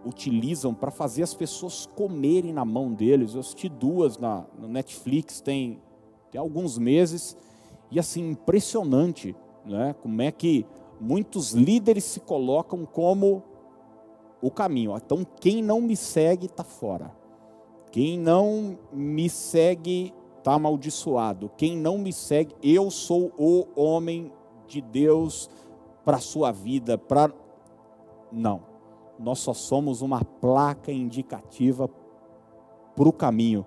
utilizam 0.04 0.72
para 0.72 0.92
fazer 0.92 1.24
as 1.24 1.34
pessoas 1.34 1.84
comerem 1.84 2.52
na 2.52 2.64
mão 2.64 2.94
deles. 2.94 3.34
Eu 3.34 3.40
assisti 3.40 3.68
duas 3.68 4.18
na, 4.18 4.46
no 4.56 4.68
Netflix 4.68 5.40
tem, 5.40 5.82
tem 6.30 6.40
alguns 6.40 6.78
meses 6.78 7.36
e 7.90 7.98
assim 7.98 8.30
impressionante, 8.30 9.34
né? 9.64 9.96
Como 10.00 10.22
é 10.22 10.30
que 10.30 10.64
muitos 11.00 11.50
líderes 11.50 12.04
se 12.04 12.20
colocam 12.20 12.86
como 12.86 13.42
o 14.40 14.48
caminho. 14.48 14.96
Então 14.96 15.26
quem 15.40 15.60
não 15.60 15.80
me 15.80 15.96
segue 15.96 16.46
está 16.46 16.62
fora. 16.62 17.25
Quem 17.90 18.18
não 18.18 18.78
me 18.92 19.28
segue 19.28 20.12
está 20.38 20.54
amaldiçoado. 20.54 21.50
Quem 21.56 21.76
não 21.76 21.98
me 21.98 22.12
segue, 22.12 22.54
eu 22.62 22.90
sou 22.90 23.32
o 23.36 23.66
homem 23.74 24.32
de 24.66 24.80
Deus 24.80 25.50
para 26.04 26.18
a 26.18 26.20
sua 26.20 26.52
vida. 26.52 26.96
Para 26.96 27.32
Não, 28.30 28.62
nós 29.18 29.40
só 29.40 29.52
somos 29.52 30.02
uma 30.02 30.24
placa 30.24 30.92
indicativa 30.92 31.88
para 32.94 33.08
o 33.08 33.12
caminho, 33.12 33.66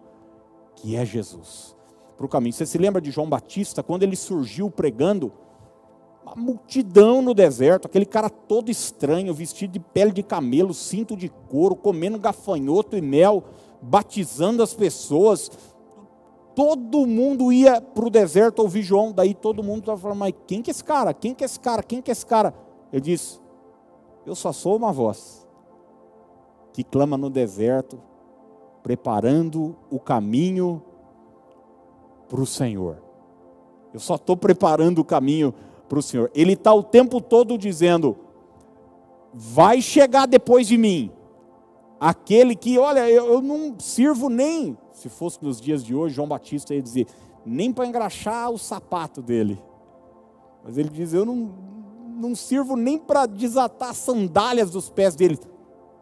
que 0.76 0.96
é 0.96 1.06
Jesus. 1.06 1.76
Para 2.16 2.26
o 2.26 2.30
caminho. 2.30 2.54
Você 2.54 2.66
se 2.66 2.78
lembra 2.78 3.02
de 3.02 3.12
João 3.12 3.30
Batista, 3.30 3.84
quando 3.84 4.04
ele 4.04 4.16
surgiu 4.16 4.70
pregando? 4.72 5.32
Uma 6.26 6.36
multidão 6.36 7.22
no 7.22 7.34
deserto, 7.34 7.88
aquele 7.88 8.06
cara 8.06 8.30
todo 8.30 8.70
estranho, 8.70 9.34
vestido 9.34 9.72
de 9.72 9.80
pele 9.80 10.12
de 10.12 10.22
camelo, 10.22 10.74
cinto 10.74 11.16
de 11.16 11.30
couro, 11.50 11.76
comendo 11.76 12.20
gafanhoto 12.20 12.96
e 12.96 13.02
mel, 13.02 13.44
batizando 13.82 14.62
as 14.62 14.74
pessoas, 14.74 15.50
todo 16.56 17.06
mundo 17.06 17.52
ia 17.52 17.80
para 17.80 18.06
o 18.06 18.10
deserto 18.10 18.60
ouvir 18.60 18.82
João, 18.82 19.12
daí 19.12 19.34
todo 19.34 19.64
mundo 19.64 19.80
estava 19.80 20.00
falando, 20.00 20.20
mas 20.20 20.34
quem 20.46 20.62
que 20.62 20.70
é 20.70 20.74
esse 20.74 20.84
cara? 20.84 21.14
Quem 21.14 21.34
que 21.34 21.44
é 21.44 21.46
esse 21.46 21.60
cara? 21.60 21.82
Quem 21.82 22.02
que 22.02 22.12
é 22.12 22.14
esse 22.14 22.26
cara? 22.26 22.54
Ele 22.92 23.02
disse, 23.02 23.40
eu 24.26 24.36
só 24.36 24.52
sou 24.52 24.76
uma 24.76 24.92
voz 24.92 25.48
que 26.74 26.84
clama 26.84 27.18
no 27.18 27.30
deserto, 27.30 28.00
preparando 28.84 29.76
o 29.90 30.00
caminho 30.00 30.82
para 32.28 32.42
o 32.42 32.46
Senhor. 32.46 33.02
Eu 33.94 34.00
só 34.00 34.16
estou 34.16 34.38
preparando 34.38 35.00
o 35.00 35.06
caminho 35.06 35.54
para 35.88 36.00
o 36.00 36.02
Senhor. 36.02 36.32
Ele 36.34 36.54
está 36.54 36.74
o 36.74 36.84
tempo 36.84 37.20
todo 37.20 37.58
dizendo, 37.58 38.16
vai 39.34 39.82
chegar 39.82 40.28
depois 40.28 40.68
de 40.68 40.78
mim, 40.78 41.12
aquele 42.00 42.56
que, 42.56 42.78
olha, 42.78 43.10
eu, 43.10 43.34
eu 43.34 43.42
não 43.42 43.76
sirvo 43.80 44.30
nem 44.30 44.78
se 45.00 45.10
fosse 45.10 45.40
nos 45.42 45.60
dias 45.60 45.84
de 45.84 45.96
hoje, 45.96 46.16
João 46.16 46.28
Batista 46.28 46.76
ia 46.76 46.82
dizer, 46.82 47.08
nem 47.46 47.72
para 47.72 47.88
engraxar 47.88 48.52
o 48.52 48.58
sapato 48.58 49.22
dele. 49.22 49.62
Mas 50.64 50.78
ele 50.78 50.90
diz: 50.90 51.14
Eu 51.14 51.26
não, 51.26 51.52
não 52.20 52.36
sirvo 52.36 52.76
nem 52.76 52.98
para 52.98 53.26
desatar 53.26 53.90
as 53.90 53.98
sandálias 53.98 54.70
dos 54.70 54.90
pés 54.90 55.16
dele. 55.16 55.40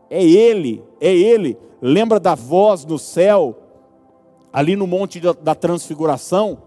É 0.10 0.24
ele, 0.24 0.84
é 1.00 1.14
ele. 1.14 1.58
Lembra 1.82 2.20
da 2.20 2.34
voz 2.34 2.86
no 2.86 2.98
céu, 2.98 3.56
ali 4.52 4.76
no 4.76 4.88
monte 4.88 5.20
da, 5.20 5.54
transfiguração? 5.54 6.58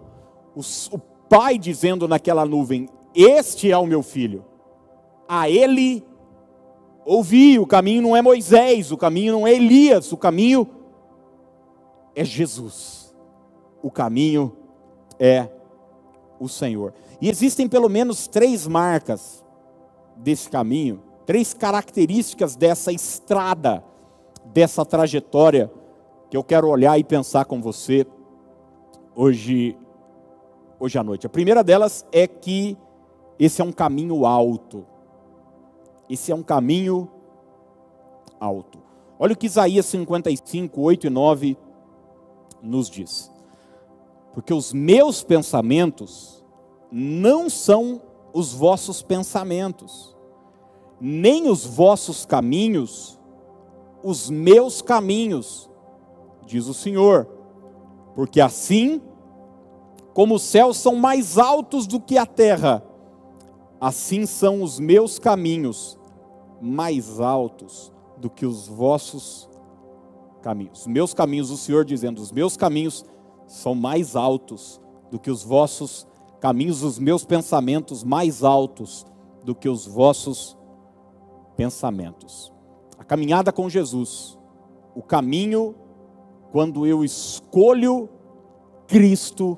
O, 0.54 0.60
o 0.60 0.98
pai 1.28 1.58
dizendo 1.58 2.06
naquela 2.06 2.46
nuvem: 2.46 2.88
Este 3.14 3.70
é 3.72 3.76
o 3.76 3.86
meu 3.86 4.02
filho. 4.02 4.44
A 5.28 5.50
ele 5.50 6.04
ouvi. 7.10 7.58
O 7.58 7.66
caminho 7.66 8.02
não 8.02 8.16
é 8.16 8.22
Moisés, 8.22 8.92
o 8.92 8.96
caminho 8.96 9.32
não 9.32 9.46
é 9.46 9.52
Elias, 9.52 10.12
o 10.12 10.16
caminho 10.16 10.68
é 12.14 12.24
Jesus. 12.24 13.14
O 13.82 13.90
caminho 13.90 14.56
é 15.18 15.48
o 16.38 16.48
Senhor. 16.48 16.94
E 17.20 17.28
existem 17.28 17.68
pelo 17.68 17.88
menos 17.88 18.28
três 18.28 18.66
marcas 18.66 19.44
desse 20.16 20.48
caminho, 20.48 21.02
três 21.26 21.52
características 21.52 22.54
dessa 22.54 22.92
estrada, 22.92 23.82
dessa 24.44 24.84
trajetória, 24.84 25.70
que 26.30 26.36
eu 26.36 26.44
quero 26.44 26.68
olhar 26.68 26.98
e 26.98 27.02
pensar 27.02 27.44
com 27.44 27.60
você 27.60 28.06
hoje, 29.16 29.76
hoje 30.78 30.96
à 30.96 31.02
noite. 31.02 31.26
A 31.26 31.30
primeira 31.30 31.64
delas 31.64 32.06
é 32.12 32.26
que 32.26 32.78
esse 33.38 33.60
é 33.60 33.64
um 33.64 33.72
caminho 33.72 34.24
alto. 34.24 34.86
Esse 36.10 36.32
é 36.32 36.34
um 36.34 36.42
caminho 36.42 37.08
alto. 38.38 38.78
Olha 39.18 39.32
o 39.32 39.36
que 39.36 39.46
Isaías 39.46 39.86
55, 39.86 40.80
8 40.80 41.06
e 41.06 41.10
9 41.10 41.56
nos 42.60 42.90
diz: 42.90 43.30
Porque 44.34 44.52
os 44.52 44.72
meus 44.72 45.22
pensamentos 45.22 46.44
não 46.92 47.48
são 47.48 48.02
os 48.34 48.52
vossos 48.52 49.00
pensamentos, 49.00 50.14
nem 51.00 51.48
os 51.48 51.64
vossos 51.64 52.26
caminhos 52.26 53.20
os 54.02 54.30
meus 54.30 54.80
caminhos, 54.82 55.70
diz 56.46 56.66
o 56.66 56.74
Senhor, 56.74 57.28
porque 58.14 58.40
assim 58.40 59.00
como 60.12 60.34
os 60.34 60.42
céus 60.42 60.76
são 60.76 60.96
mais 60.96 61.38
altos 61.38 61.86
do 61.86 62.00
que 62.00 62.18
a 62.18 62.26
terra, 62.26 62.82
assim 63.80 64.26
são 64.26 64.62
os 64.62 64.78
meus 64.78 65.18
caminhos 65.18 65.98
mais 66.60 67.20
altos 67.20 67.92
do 68.16 68.28
que 68.28 68.44
os 68.44 68.68
vossos 68.68 69.48
caminhos. 70.42 70.80
Os 70.80 70.86
meus 70.86 71.14
caminhos, 71.14 71.50
o 71.50 71.56
Senhor 71.56 71.84
dizendo, 71.84 72.20
os 72.20 72.32
meus 72.32 72.56
caminhos 72.56 73.04
são 73.46 73.74
mais 73.74 74.16
altos 74.16 74.80
do 75.10 75.18
que 75.18 75.30
os 75.30 75.42
vossos 75.42 76.06
caminhos, 76.40 76.82
os 76.82 76.98
meus 76.98 77.24
pensamentos 77.24 78.04
mais 78.04 78.42
altos 78.42 79.06
do 79.44 79.54
que 79.54 79.68
os 79.68 79.86
vossos 79.86 80.56
pensamentos. 81.56 82.52
A 82.98 83.04
caminhada 83.04 83.52
com 83.52 83.68
Jesus, 83.68 84.38
o 84.94 85.02
caminho 85.02 85.74
quando 86.52 86.86
eu 86.86 87.04
escolho 87.04 88.08
Cristo 88.86 89.56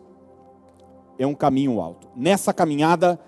é 1.19 1.27
um 1.27 1.35
caminho 1.35 1.81
alto. 1.81 2.09
Nessa 2.15 2.53
caminhada 2.53 3.19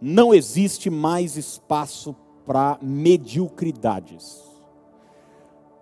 não 0.00 0.34
existe 0.34 0.90
mais 0.90 1.36
espaço 1.36 2.16
para 2.46 2.78
mediocridades. 2.82 4.42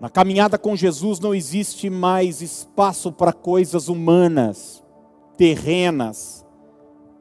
Na 0.01 0.09
caminhada 0.09 0.57
com 0.57 0.75
Jesus 0.75 1.21
não 1.21 1.35
existe 1.35 1.91
mais 1.91 2.41
espaço 2.41 3.13
para 3.13 3.35
coisas 3.35 3.89
humanas, 3.89 4.83
terrenas, 5.37 6.45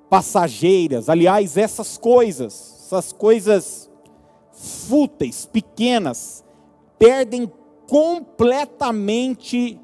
passageiras. 0.10 1.10
Aliás, 1.10 1.58
essas 1.58 1.98
coisas, 1.98 2.86
essas 2.86 3.12
coisas 3.12 3.92
fúteis, 4.54 5.46
pequenas, 5.46 6.46
perdem 6.98 7.52
completamente 7.86 9.80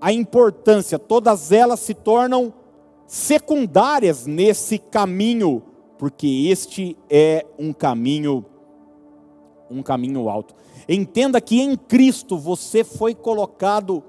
a 0.00 0.12
importância. 0.12 0.98
Todas 0.98 1.52
elas 1.52 1.80
se 1.80 1.92
tornam 1.92 2.52
secundárias 3.06 4.26
nesse 4.26 4.78
caminho, 4.78 5.62
porque 5.98 6.48
este 6.48 6.96
é 7.10 7.44
um 7.58 7.74
caminho 7.74 8.44
um 9.72 9.82
caminho 9.82 10.28
alto. 10.28 10.54
Entenda 10.88 11.40
que 11.40 11.60
em 11.60 11.76
Cristo 11.76 12.36
você 12.36 12.84
foi 12.84 13.14
colocado 13.14 14.02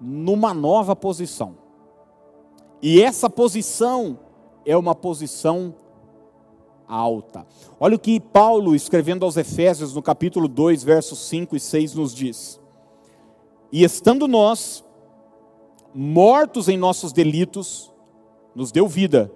numa 0.00 0.54
nova 0.54 0.96
posição. 0.96 1.56
E 2.80 3.02
essa 3.02 3.28
posição 3.28 4.18
é 4.64 4.76
uma 4.76 4.94
posição 4.94 5.74
alta. 6.88 7.46
Olha 7.78 7.96
o 7.96 7.98
que 7.98 8.18
Paulo, 8.18 8.74
escrevendo 8.74 9.24
aos 9.24 9.36
Efésios, 9.36 9.94
no 9.94 10.02
capítulo 10.02 10.48
2, 10.48 10.82
versos 10.82 11.18
5 11.20 11.56
e 11.56 11.60
6, 11.60 11.94
nos 11.94 12.14
diz: 12.14 12.60
E 13.70 13.84
estando 13.84 14.26
nós 14.26 14.84
mortos 15.94 16.68
em 16.68 16.78
nossos 16.78 17.12
delitos, 17.12 17.92
nos 18.54 18.72
deu 18.72 18.88
vida, 18.88 19.30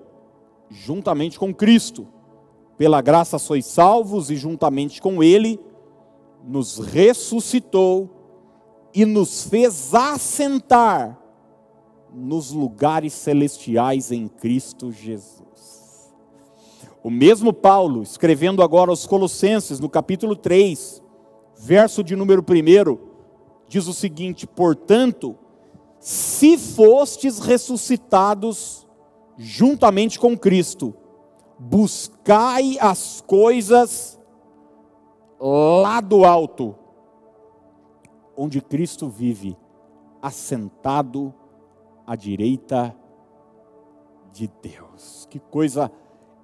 juntamente 0.71 1.39
com 1.39 1.55
Cristo. 1.55 2.09
Pela 2.77 3.01
graça 3.01 3.39
sois 3.39 3.67
salvos, 3.67 4.31
e 4.31 4.37
juntamente 4.37 5.01
com 5.01 5.23
Ele 5.23 5.61
nos 6.47 6.79
ressuscitou 6.79 8.11
e 8.95 9.05
nos 9.05 9.45
fez 9.45 9.95
assentar 9.95 11.19
nos 12.13 12.53
lugares 12.53 13.13
celestiais 13.13 14.13
em 14.13 14.29
Cristo 14.29 14.93
Jesus. 14.93 16.15
O 17.03 17.11
mesmo 17.11 17.53
Paulo, 17.53 18.03
escrevendo 18.03 18.63
agora 18.63 18.91
aos 18.91 19.07
Colossenses, 19.07 19.81
no 19.81 19.89
capítulo 19.89 20.37
3, 20.37 21.03
verso 21.59 22.05
de 22.05 22.15
número 22.15 22.43
1, 22.43 22.99
diz 23.67 23.87
o 23.89 23.93
seguinte: 23.93 24.47
Portanto, 24.47 25.37
se 25.99 26.57
fostes 26.57 27.41
ressuscitados 27.41 28.87
juntamente 29.37 30.19
com 30.19 30.37
Cristo, 30.37 30.95
buscai 31.59 32.77
as 32.81 33.23
coisas 33.27 34.19
lá 35.47 36.01
do 36.01 36.25
alto, 36.25 36.75
onde 38.35 38.63
Cristo 38.63 39.11
vive, 39.11 39.55
assentado 40.23 41.35
à 42.07 42.17
direita 42.17 42.97
de 44.33 44.51
Deus. 44.63 45.29
Que 45.31 45.39
coisa 45.39 45.93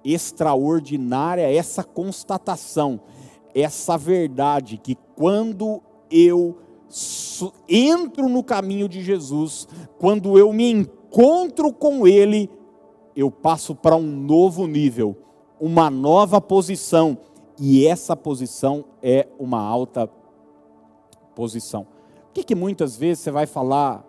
extraordinária 0.03 1.51
essa 1.51 1.83
constatação, 1.83 3.01
essa 3.55 3.97
verdade 3.97 4.77
que 4.77 4.95
quando 5.15 5.81
eu 6.11 6.59
entro 7.67 8.29
no 8.29 8.43
caminho 8.43 8.87
de 8.87 9.01
Jesus, 9.01 9.67
quando 9.97 10.37
eu 10.37 10.53
me 10.53 10.69
encontro 10.71 11.73
com 11.73 12.05
Ele, 12.07 12.51
eu 13.15 13.31
passo 13.31 13.73
para 13.73 13.95
um 13.95 14.01
novo 14.01 14.67
nível, 14.67 15.17
uma 15.59 15.89
nova 15.89 16.39
posição 16.39 17.17
e 17.63 17.85
essa 17.85 18.15
posição 18.15 18.85
é 19.03 19.27
uma 19.37 19.61
alta 19.61 20.09
posição. 21.35 21.83
Por 21.83 22.33
que, 22.33 22.43
que 22.43 22.55
muitas 22.55 22.95
vezes 22.95 23.23
você 23.23 23.29
vai 23.29 23.45
falar 23.45 24.03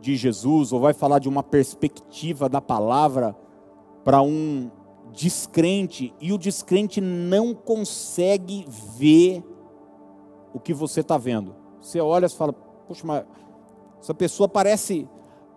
de 0.00 0.14
Jesus 0.14 0.72
ou 0.72 0.78
vai 0.78 0.92
falar 0.92 1.18
de 1.18 1.28
uma 1.28 1.42
perspectiva 1.42 2.48
da 2.48 2.60
palavra 2.60 3.36
para 4.04 4.22
um 4.22 4.70
descrente 5.10 6.14
e 6.20 6.32
o 6.32 6.38
descrente 6.38 7.00
não 7.00 7.56
consegue 7.56 8.64
ver 8.68 9.42
o 10.54 10.60
que 10.60 10.72
você 10.72 11.00
está 11.00 11.18
vendo? 11.18 11.56
Você 11.80 12.00
olha 12.00 12.26
e 12.26 12.28
fala, 12.28 12.52
poxa, 12.52 13.04
mas 13.04 13.24
essa 14.00 14.14
pessoa 14.14 14.48
parece, 14.48 15.08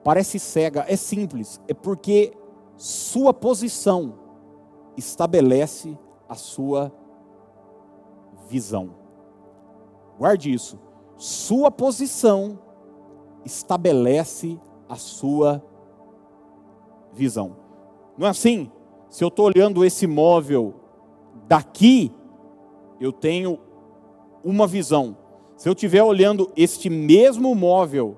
parece 0.04 0.40
cega. 0.40 0.84
É 0.88 0.96
simples, 0.96 1.62
é 1.68 1.76
porque 1.76 2.34
sua 2.76 3.36
posição 3.36 4.16
estabelece 4.98 5.96
a 6.28 6.34
sua 6.34 6.92
visão. 8.48 8.92
Guarde 10.18 10.54
isso. 10.54 10.80
Sua 11.18 11.70
posição 11.72 12.60
estabelece 13.44 14.60
a 14.88 14.96
sua 14.96 15.64
visão. 17.14 17.56
Não 18.18 18.28
é 18.28 18.30
assim? 18.30 18.72
Se 19.10 19.24
eu 19.24 19.30
estou 19.30 19.46
olhando 19.46 19.86
esse 19.86 20.08
móvel 20.08 20.74
daqui, 21.48 22.12
eu 23.00 23.12
tenho 23.12 23.60
uma 24.44 24.68
visão. 24.68 25.18
Se 25.56 25.70
eu 25.70 25.74
estiver 25.74 26.04
olhando 26.04 26.52
este 26.56 26.90
mesmo 26.90 27.56
móvel 27.56 28.18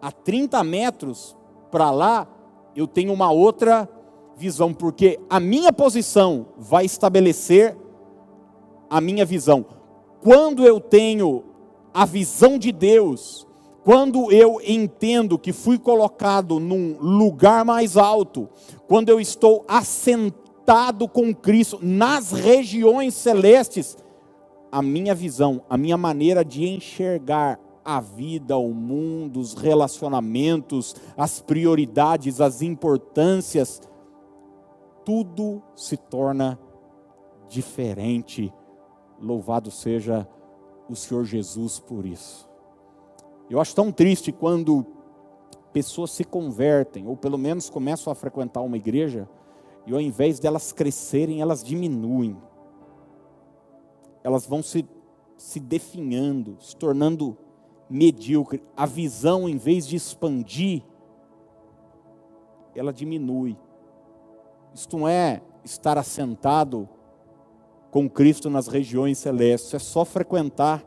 a 0.00 0.12
30 0.12 0.62
metros 0.62 1.36
para 1.70 1.90
lá, 1.90 2.28
eu 2.74 2.86
tenho 2.86 3.12
uma 3.12 3.30
outra 3.30 3.88
visão, 4.36 4.74
porque 4.74 5.18
a 5.30 5.40
minha 5.40 5.72
posição 5.72 6.46
vai 6.58 6.84
estabelecer 6.84 7.76
a 8.88 9.00
minha 9.00 9.24
visão. 9.24 9.64
Quando 10.20 10.66
eu 10.66 10.80
tenho 10.80 11.44
a 11.92 12.04
visão 12.04 12.58
de 12.58 12.72
Deus, 12.72 13.46
quando 13.84 14.32
eu 14.32 14.60
entendo 14.66 15.38
que 15.38 15.52
fui 15.52 15.78
colocado 15.78 16.58
num 16.58 16.96
lugar 16.98 17.64
mais 17.64 17.96
alto, 17.96 18.48
quando 18.88 19.08
eu 19.08 19.20
estou 19.20 19.64
assentado 19.68 21.08
com 21.08 21.32
Cristo 21.32 21.78
nas 21.80 22.32
regiões 22.32 23.14
celestes, 23.14 23.96
a 24.72 24.82
minha 24.82 25.14
visão, 25.14 25.62
a 25.70 25.78
minha 25.78 25.96
maneira 25.96 26.44
de 26.44 26.66
enxergar 26.66 27.60
a 27.84 28.00
vida, 28.00 28.56
o 28.56 28.74
mundo, 28.74 29.38
os 29.38 29.54
relacionamentos, 29.54 30.96
as 31.16 31.40
prioridades, 31.40 32.40
as 32.40 32.60
importâncias, 32.60 33.80
tudo 35.04 35.62
se 35.76 35.96
torna 35.96 36.58
diferente 37.48 38.52
Louvado 39.20 39.70
seja 39.70 40.28
o 40.88 40.94
Senhor 40.94 41.24
Jesus 41.24 41.78
por 41.78 42.04
isso. 42.04 42.48
Eu 43.48 43.60
acho 43.60 43.74
tão 43.74 43.92
triste 43.92 44.32
quando 44.32 44.84
pessoas 45.72 46.10
se 46.10 46.24
convertem, 46.24 47.06
ou 47.06 47.16
pelo 47.16 47.38
menos 47.38 47.70
começam 47.70 48.12
a 48.12 48.16
frequentar 48.16 48.62
uma 48.62 48.76
igreja, 48.76 49.28
e 49.86 49.92
ao 49.92 50.00
invés 50.00 50.40
delas 50.40 50.72
crescerem, 50.72 51.40
elas 51.40 51.62
diminuem. 51.62 52.36
Elas 54.24 54.46
vão 54.46 54.62
se, 54.62 54.84
se 55.36 55.60
definhando, 55.60 56.56
se 56.60 56.74
tornando 56.74 57.36
medíocre. 57.88 58.62
A 58.76 58.84
visão, 58.84 59.48
em 59.48 59.56
vez 59.56 59.86
de 59.86 59.96
expandir, 59.96 60.82
ela 62.74 62.92
diminui. 62.92 63.56
Isto 64.74 64.98
não 64.98 65.08
é 65.08 65.40
estar 65.64 65.96
assentado 65.96 66.88
com 67.96 68.10
Cristo 68.10 68.50
nas 68.50 68.68
regiões 68.68 69.16
celestes. 69.16 69.72
É 69.72 69.78
só 69.78 70.04
frequentar 70.04 70.84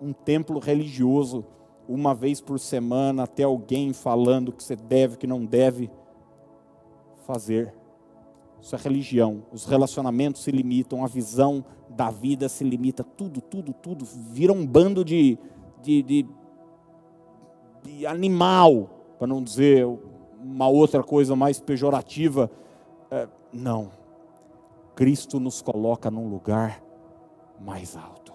um 0.00 0.12
templo 0.12 0.58
religioso 0.58 1.44
uma 1.88 2.12
vez 2.12 2.40
por 2.40 2.58
semana, 2.58 3.22
até 3.22 3.44
alguém 3.44 3.92
falando 3.92 4.50
que 4.50 4.64
você 4.64 4.74
deve, 4.74 5.16
que 5.16 5.24
não 5.28 5.46
deve 5.46 5.88
fazer. 7.24 7.72
Isso 8.60 8.74
é 8.74 8.78
religião. 8.80 9.44
Os 9.52 9.66
relacionamentos 9.66 10.42
se 10.42 10.50
limitam, 10.50 11.04
a 11.04 11.06
visão 11.06 11.64
da 11.88 12.10
vida 12.10 12.48
se 12.48 12.64
limita, 12.64 13.04
tudo, 13.04 13.40
tudo, 13.40 13.72
tudo. 13.72 14.04
Vira 14.04 14.52
um 14.52 14.66
bando 14.66 15.04
de, 15.04 15.38
de, 15.80 16.02
de, 16.02 16.26
de 17.84 18.04
animal, 18.04 19.14
para 19.16 19.28
não 19.28 19.40
dizer 19.40 19.86
uma 20.42 20.66
outra 20.66 21.04
coisa 21.04 21.36
mais 21.36 21.60
pejorativa. 21.60 22.50
É, 23.12 23.28
não. 23.52 24.02
Cristo 24.94 25.40
nos 25.40 25.60
coloca 25.60 26.10
num 26.10 26.28
lugar 26.28 26.82
mais 27.60 27.96
alto. 27.96 28.32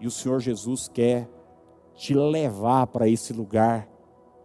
E 0.00 0.06
o 0.06 0.10
Senhor 0.10 0.40
Jesus 0.40 0.88
quer 0.88 1.28
te 1.94 2.14
levar 2.14 2.86
para 2.88 3.08
esse 3.08 3.32
lugar 3.32 3.88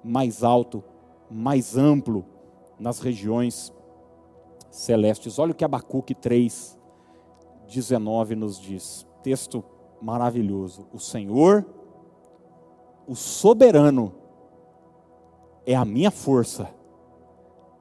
mais 0.03 0.43
alto, 0.43 0.83
mais 1.29 1.77
amplo, 1.77 2.25
nas 2.79 2.99
regiões 2.99 3.71
celestes. 4.69 5.39
Olha 5.39 5.51
o 5.51 5.55
que 5.55 5.63
Abacuque 5.63 6.15
3, 6.15 6.77
19 7.67 8.35
nos 8.35 8.59
diz. 8.59 9.07
Texto 9.21 9.63
maravilhoso. 10.01 10.87
O 10.91 10.99
Senhor, 10.99 11.65
o 13.07 13.15
soberano, 13.15 14.13
é 15.65 15.75
a 15.75 15.85
minha 15.85 16.11
força. 16.11 16.69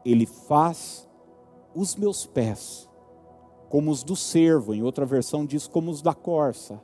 Ele 0.05 0.27
faz 0.27 1.09
os 1.75 1.97
meus 1.97 2.27
pés 2.27 2.89
como 3.73 3.91
os 3.91 4.05
do 4.05 4.15
servo, 4.15 4.75
em 4.75 4.83
outra 4.83 5.07
versão 5.07 5.47
diz 5.47 5.67
como 5.67 5.91
os 5.91 6.03
da 6.03 6.13
corça. 6.13 6.79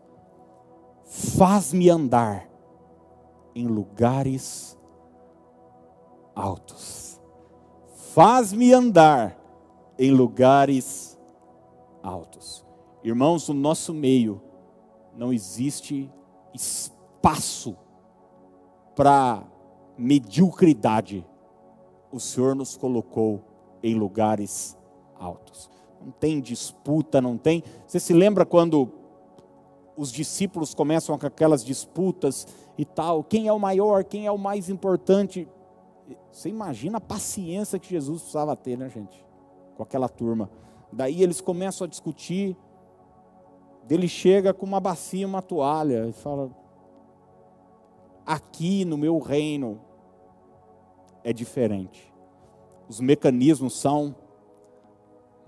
Faz-me 1.04 1.90
andar 1.90 2.48
em 3.54 3.66
lugares 3.66 4.74
altos. 6.34 7.20
Faz-me 8.14 8.72
andar 8.72 9.38
em 9.98 10.12
lugares 10.12 11.18
altos. 12.02 12.64
Irmãos, 13.04 13.46
no 13.50 13.54
nosso 13.54 13.92
meio 13.92 14.40
não 15.14 15.30
existe 15.30 16.10
espaço 16.54 17.76
para 18.96 19.46
mediocridade. 19.98 21.22
O 22.10 22.18
Senhor 22.18 22.54
nos 22.54 22.78
colocou 22.78 23.44
em 23.82 23.94
lugares 23.94 24.74
altos. 25.20 25.77
Não 26.04 26.12
tem 26.12 26.40
disputa, 26.40 27.20
não 27.20 27.36
tem. 27.36 27.62
Você 27.86 27.98
se 27.98 28.12
lembra 28.12 28.46
quando 28.46 28.90
os 29.96 30.12
discípulos 30.12 30.74
começam 30.74 31.18
com 31.18 31.26
aquelas 31.26 31.64
disputas 31.64 32.46
e 32.78 32.84
tal, 32.84 33.24
quem 33.24 33.48
é 33.48 33.52
o 33.52 33.58
maior, 33.58 34.04
quem 34.04 34.26
é 34.26 34.30
o 34.30 34.38
mais 34.38 34.68
importante? 34.68 35.48
Você 36.30 36.48
imagina 36.48 36.98
a 36.98 37.00
paciência 37.00 37.78
que 37.80 37.88
Jesus 37.88 38.20
precisava 38.20 38.54
ter, 38.54 38.78
né, 38.78 38.88
gente? 38.88 39.26
Com 39.76 39.82
aquela 39.82 40.08
turma. 40.08 40.48
Daí 40.92 41.22
eles 41.22 41.40
começam 41.40 41.84
a 41.84 41.88
discutir. 41.88 42.56
Ele 43.90 44.06
chega 44.06 44.54
com 44.54 44.64
uma 44.64 44.78
bacia, 44.78 45.26
uma 45.26 45.42
toalha 45.42 46.06
e 46.06 46.12
fala: 46.12 46.50
Aqui 48.24 48.84
no 48.84 48.96
meu 48.96 49.18
reino 49.18 49.80
é 51.24 51.32
diferente. 51.32 52.12
Os 52.88 53.00
mecanismos 53.00 53.78
são 53.78 54.14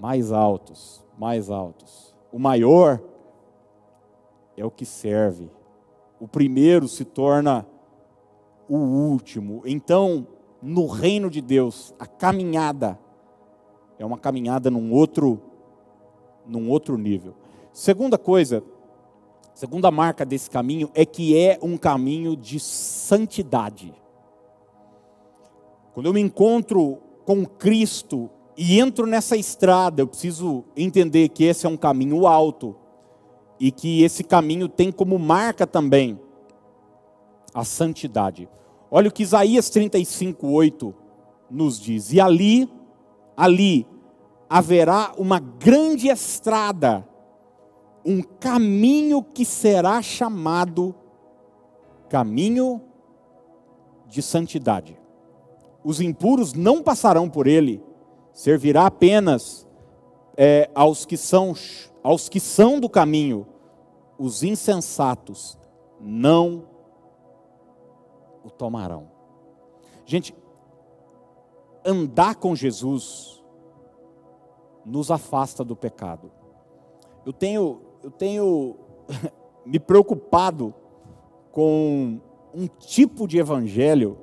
mais 0.01 0.33
altos, 0.33 1.05
mais 1.19 1.51
altos. 1.51 2.15
O 2.33 2.39
maior 2.39 3.01
é 4.57 4.65
o 4.65 4.71
que 4.71 4.87
serve. 4.87 5.51
O 6.19 6.27
primeiro 6.27 6.89
se 6.89 7.05
torna 7.05 7.67
o 8.67 8.77
último. 8.77 9.63
Então, 9.67 10.27
no 10.63 10.87
reino 10.87 11.29
de 11.29 11.43
Deus, 11.43 11.95
a 11.99 12.07
caminhada 12.07 12.99
é 13.99 14.07
uma 14.07 14.17
caminhada 14.17 14.71
num 14.71 14.93
outro 14.93 15.41
num 16.47 16.71
outro 16.71 16.97
nível. 16.97 17.35
Segunda 17.73 18.17
coisa, 18.17 18.65
segunda 19.55 19.91
marca 19.91 20.25
desse 20.25 20.51
caminho 20.51 20.91
é 20.95 21.05
que 21.05 21.37
é 21.37 21.59
um 21.63 21.77
caminho 21.77 22.35
de 22.35 22.59
santidade. 22.59 23.95
Quando 25.93 26.07
eu 26.07 26.13
me 26.13 26.21
encontro 26.21 26.99
com 27.25 27.45
Cristo 27.45 28.31
e 28.63 28.79
entro 28.79 29.07
nessa 29.07 29.39
estrada, 29.39 30.03
eu 30.03 30.07
preciso 30.07 30.65
entender 30.77 31.31
que 31.31 31.45
esse 31.45 31.65
é 31.65 31.69
um 31.69 31.79
caminho 31.79 32.27
alto 32.27 32.77
e 33.59 33.71
que 33.71 34.03
esse 34.03 34.23
caminho 34.23 34.69
tem 34.69 34.93
como 34.93 35.19
marca 35.19 35.67
também 35.67 36.21
a 37.55 37.65
santidade. 37.65 38.47
Olha 38.91 39.09
o 39.09 39.11
que 39.11 39.23
Isaías 39.23 39.71
35, 39.71 40.47
8 40.47 40.95
nos 41.51 41.81
diz: 41.81 42.13
E 42.13 42.21
ali, 42.21 42.71
ali 43.35 43.87
haverá 44.47 45.15
uma 45.17 45.41
grande 45.41 46.09
estrada, 46.09 47.09
um 48.05 48.21
caminho 48.21 49.23
que 49.23 49.47
será 49.47 50.03
chamado 50.03 50.95
caminho 52.11 52.83
de 54.07 54.21
santidade. 54.21 55.01
Os 55.83 55.99
impuros 55.99 56.53
não 56.53 56.83
passarão 56.83 57.27
por 57.27 57.47
ele, 57.47 57.83
servirá 58.41 58.87
apenas 58.87 59.69
é, 60.35 60.71
aos, 60.75 61.05
que 61.05 61.19
são, 61.19 61.53
aos 62.03 62.27
que 62.27 62.41
são 62.41 62.81
do 62.81 62.89
caminho, 62.89 63.47
os 64.19 64.43
insensatos 64.43 65.59
não 66.01 66.65
o 68.43 68.49
tomarão. 68.49 69.11
Gente, 70.07 70.35
andar 71.85 72.37
com 72.37 72.57
Jesus 72.57 73.45
nos 74.87 75.11
afasta 75.11 75.63
do 75.63 75.77
pecado. 75.77 76.33
Eu 77.27 77.35
tenho, 77.35 77.83
eu 78.03 78.11
tenho 78.11 78.77
me 79.67 79.79
preocupado 79.79 80.73
com 81.53 82.19
um 82.55 82.67
tipo 82.67 83.29
de 83.29 83.37
evangelho 83.37 84.17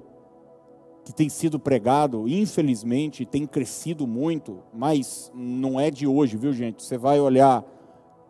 que 1.08 1.14
tem 1.14 1.30
sido 1.30 1.58
pregado, 1.58 2.28
infelizmente, 2.28 3.26
tem 3.26 3.48
crescido 3.48 4.06
muito, 4.06 4.62
mas 4.74 5.32
não 5.34 5.80
é 5.80 5.90
de 5.90 6.06
hoje, 6.06 6.36
viu 6.36 6.52
gente? 6.52 6.84
Você 6.84 6.98
vai 6.98 7.18
olhar 7.18 7.64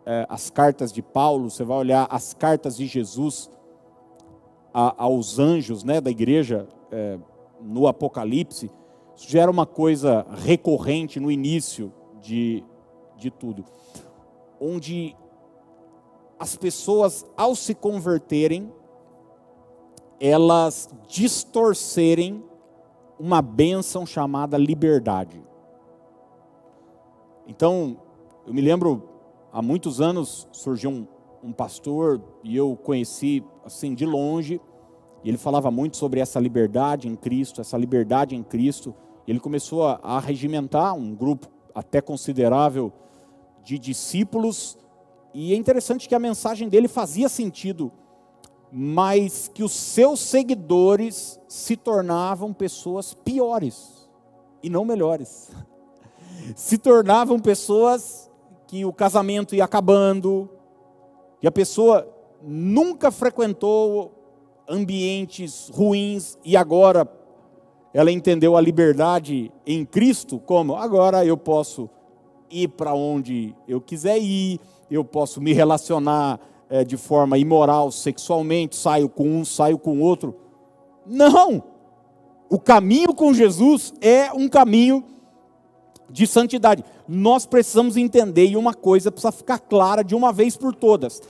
é, 0.06 0.24
as 0.28 0.48
cartas 0.48 0.92
de 0.92 1.02
Paulo, 1.02 1.50
você 1.50 1.64
vai 1.64 1.76
olhar 1.76 2.06
as 2.08 2.34
cartas 2.34 2.76
de 2.76 2.86
Jesus 2.86 3.50
a, 4.72 4.94
aos 5.02 5.40
anjos 5.40 5.82
né, 5.82 6.00
da 6.00 6.08
igreja 6.08 6.68
é, 6.92 7.18
no 7.60 7.88
Apocalipse, 7.88 8.70
isso 9.16 9.28
já 9.28 9.42
era 9.42 9.50
uma 9.50 9.66
coisa 9.66 10.24
recorrente 10.36 11.18
no 11.18 11.32
início 11.32 11.92
de, 12.20 12.62
de 13.16 13.28
tudo, 13.28 13.64
onde 14.60 15.16
as 16.38 16.54
pessoas, 16.54 17.26
ao 17.36 17.56
se 17.56 17.74
converterem, 17.74 18.72
elas 20.20 20.88
distorcerem 21.08 22.44
uma 23.18 23.42
bênção 23.42 24.06
chamada 24.06 24.56
liberdade. 24.56 25.42
Então, 27.46 27.96
eu 28.46 28.54
me 28.54 28.60
lembro, 28.60 29.08
há 29.52 29.60
muitos 29.60 30.00
anos 30.00 30.46
surgiu 30.52 30.90
um, 30.90 31.06
um 31.42 31.52
pastor 31.52 32.22
e 32.44 32.56
eu 32.56 32.76
conheci 32.76 33.44
assim 33.64 33.94
de 33.94 34.06
longe, 34.06 34.60
e 35.24 35.28
ele 35.28 35.38
falava 35.38 35.70
muito 35.70 35.96
sobre 35.96 36.20
essa 36.20 36.38
liberdade 36.38 37.08
em 37.08 37.16
Cristo, 37.16 37.60
essa 37.60 37.76
liberdade 37.76 38.36
em 38.36 38.42
Cristo. 38.42 38.94
Ele 39.26 39.40
começou 39.40 39.84
a, 39.84 39.98
a 40.02 40.20
regimentar 40.20 40.94
um 40.94 41.14
grupo 41.14 41.48
até 41.74 42.00
considerável 42.00 42.92
de 43.64 43.78
discípulos, 43.78 44.78
e 45.34 45.52
é 45.52 45.56
interessante 45.56 46.08
que 46.08 46.14
a 46.14 46.18
mensagem 46.18 46.68
dele 46.68 46.88
fazia 46.88 47.28
sentido 47.28 47.92
mas 48.70 49.50
que 49.52 49.62
os 49.62 49.72
seus 49.72 50.20
seguidores 50.20 51.40
se 51.48 51.76
tornavam 51.76 52.52
pessoas 52.52 53.14
piores 53.14 54.08
e 54.62 54.68
não 54.68 54.84
melhores. 54.84 55.50
Se 56.56 56.78
tornavam 56.78 57.38
pessoas 57.38 58.30
que 58.66 58.82
o 58.84 58.92
casamento 58.92 59.54
ia 59.54 59.64
acabando, 59.64 60.48
que 61.40 61.46
a 61.46 61.52
pessoa 61.52 62.08
nunca 62.42 63.10
frequentou 63.10 64.12
ambientes 64.68 65.70
ruins 65.72 66.38
e 66.44 66.56
agora 66.56 67.10
ela 67.92 68.12
entendeu 68.12 68.56
a 68.56 68.60
liberdade 68.60 69.50
em 69.66 69.84
Cristo 69.84 70.38
como 70.38 70.76
agora 70.76 71.24
eu 71.24 71.36
posso 71.36 71.88
ir 72.50 72.68
para 72.68 72.94
onde 72.94 73.54
eu 73.66 73.80
quiser 73.80 74.18
ir, 74.18 74.60
eu 74.90 75.04
posso 75.04 75.40
me 75.40 75.52
relacionar 75.52 76.38
é, 76.70 76.84
de 76.84 76.96
forma 76.96 77.38
imoral 77.38 77.90
sexualmente, 77.90 78.76
saio 78.76 79.08
com 79.08 79.28
um, 79.28 79.44
saio 79.44 79.78
com 79.78 80.00
outro. 80.00 80.36
Não! 81.06 81.62
O 82.50 82.58
caminho 82.58 83.14
com 83.14 83.32
Jesus 83.32 83.92
é 84.00 84.32
um 84.32 84.48
caminho 84.48 85.04
de 86.10 86.26
santidade. 86.26 86.84
Nós 87.06 87.46
precisamos 87.46 87.96
entender, 87.96 88.46
e 88.46 88.56
uma 88.56 88.74
coisa 88.74 89.12
precisa 89.12 89.32
ficar 89.32 89.58
clara 89.58 90.02
de 90.02 90.14
uma 90.14 90.32
vez 90.32 90.56
por 90.56 90.74
todas: 90.74 91.22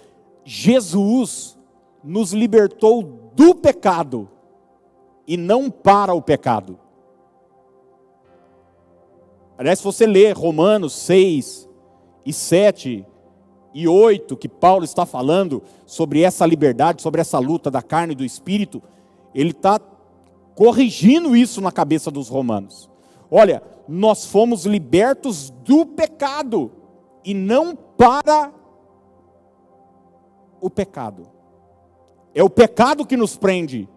Jesus 0.44 1.58
nos 2.02 2.32
libertou 2.32 3.02
do 3.34 3.54
pecado 3.54 4.28
e 5.26 5.36
não 5.36 5.70
para 5.70 6.14
o 6.14 6.22
pecado. 6.22 6.78
Aliás, 9.56 9.80
se 9.80 9.84
você 9.84 10.06
ler 10.06 10.36
Romanos 10.36 10.92
6 10.94 11.68
e 12.24 12.32
7, 12.32 13.04
e 13.78 13.86
8, 13.86 14.36
que 14.36 14.48
Paulo 14.48 14.84
está 14.84 15.06
falando 15.06 15.62
sobre 15.86 16.22
essa 16.22 16.44
liberdade, 16.44 17.00
sobre 17.00 17.20
essa 17.20 17.38
luta 17.38 17.70
da 17.70 17.80
carne 17.80 18.12
e 18.12 18.16
do 18.16 18.24
espírito, 18.24 18.82
ele 19.32 19.52
está 19.52 19.80
corrigindo 20.56 21.36
isso 21.36 21.60
na 21.60 21.70
cabeça 21.70 22.10
dos 22.10 22.28
romanos. 22.28 22.90
Olha, 23.30 23.62
nós 23.86 24.24
fomos 24.24 24.66
libertos 24.66 25.50
do 25.64 25.86
pecado 25.86 26.72
e 27.24 27.32
não 27.32 27.76
para 27.76 28.52
o 30.60 30.68
pecado. 30.68 31.28
É 32.34 32.42
o 32.42 32.50
pecado 32.50 33.06
que 33.06 33.16
nos 33.16 33.36
prende 33.36 33.88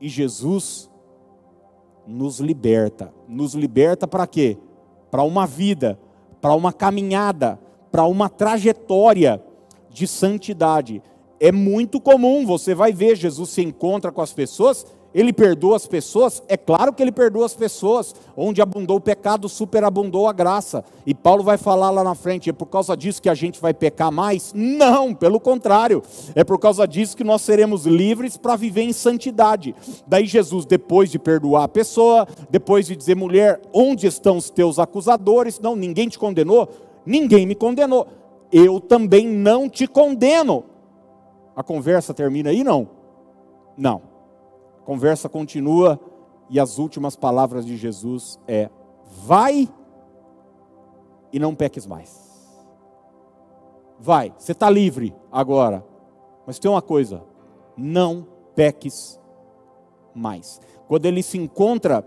e 0.00 0.08
Jesus 0.08 0.88
nos 2.06 2.38
liberta. 2.38 3.12
Nos 3.26 3.54
liberta 3.54 4.06
para 4.06 4.24
quê? 4.24 4.56
Para 5.10 5.24
uma 5.24 5.48
vida, 5.48 5.98
para 6.40 6.54
uma 6.54 6.72
caminhada, 6.72 7.58
para 7.94 8.06
uma 8.06 8.28
trajetória 8.28 9.40
de 9.88 10.08
santidade. 10.08 11.00
É 11.38 11.52
muito 11.52 12.00
comum, 12.00 12.44
você 12.44 12.74
vai 12.74 12.92
ver, 12.92 13.14
Jesus 13.14 13.50
se 13.50 13.62
encontra 13.62 14.10
com 14.10 14.20
as 14.20 14.32
pessoas 14.32 14.84
ele 15.14 15.32
perdoa 15.32 15.76
as 15.76 15.86
pessoas? 15.86 16.42
É 16.48 16.56
claro 16.56 16.92
que 16.92 17.00
ele 17.00 17.12
perdoa 17.12 17.46
as 17.46 17.54
pessoas. 17.54 18.14
Onde 18.36 18.60
abundou 18.60 18.96
o 18.96 19.00
pecado, 19.00 19.48
superabundou 19.48 20.26
a 20.26 20.32
graça. 20.32 20.84
E 21.06 21.14
Paulo 21.14 21.44
vai 21.44 21.56
falar 21.56 21.90
lá 21.90 22.02
na 22.02 22.16
frente: 22.16 22.50
é 22.50 22.52
por 22.52 22.66
causa 22.66 22.96
disso 22.96 23.22
que 23.22 23.28
a 23.28 23.34
gente 23.34 23.60
vai 23.60 23.72
pecar 23.72 24.10
mais? 24.10 24.52
Não, 24.52 25.14
pelo 25.14 25.38
contrário. 25.38 26.02
É 26.34 26.42
por 26.42 26.58
causa 26.58 26.84
disso 26.86 27.16
que 27.16 27.22
nós 27.22 27.42
seremos 27.42 27.86
livres 27.86 28.36
para 28.36 28.56
viver 28.56 28.82
em 28.82 28.92
santidade. 28.92 29.74
Daí 30.04 30.26
Jesus, 30.26 30.66
depois 30.66 31.10
de 31.10 31.18
perdoar 31.18 31.64
a 31.64 31.68
pessoa, 31.68 32.26
depois 32.50 32.86
de 32.86 32.96
dizer, 32.96 33.14
mulher, 33.14 33.60
onde 33.72 34.08
estão 34.08 34.36
os 34.36 34.50
teus 34.50 34.80
acusadores? 34.80 35.60
Não, 35.60 35.76
ninguém 35.76 36.08
te 36.08 36.18
condenou? 36.18 36.68
Ninguém 37.04 37.46
me 37.46 37.54
condenou. 37.54 38.06
Eu 38.52 38.80
também 38.80 39.26
não 39.26 39.68
te 39.68 39.86
condeno. 39.86 40.64
A 41.56 41.62
conversa 41.62 42.14
termina 42.14 42.50
aí? 42.50 42.62
Não. 42.64 42.88
Não 43.76 44.14
conversa 44.84 45.28
continua 45.28 45.98
e 46.48 46.60
as 46.60 46.78
últimas 46.78 47.16
palavras 47.16 47.66
de 47.66 47.76
Jesus 47.76 48.38
é: 48.46 48.70
vai 49.24 49.68
e 51.32 51.38
não 51.38 51.54
peques 51.54 51.86
mais. 51.86 52.22
Vai, 53.98 54.34
você 54.36 54.52
está 54.52 54.68
livre 54.68 55.14
agora. 55.32 55.84
Mas 56.46 56.58
tem 56.58 56.70
uma 56.70 56.82
coisa: 56.82 57.24
não 57.76 58.26
peques 58.54 59.20
mais. 60.14 60.60
Quando 60.86 61.06
ele 61.06 61.22
se 61.22 61.38
encontra 61.38 62.06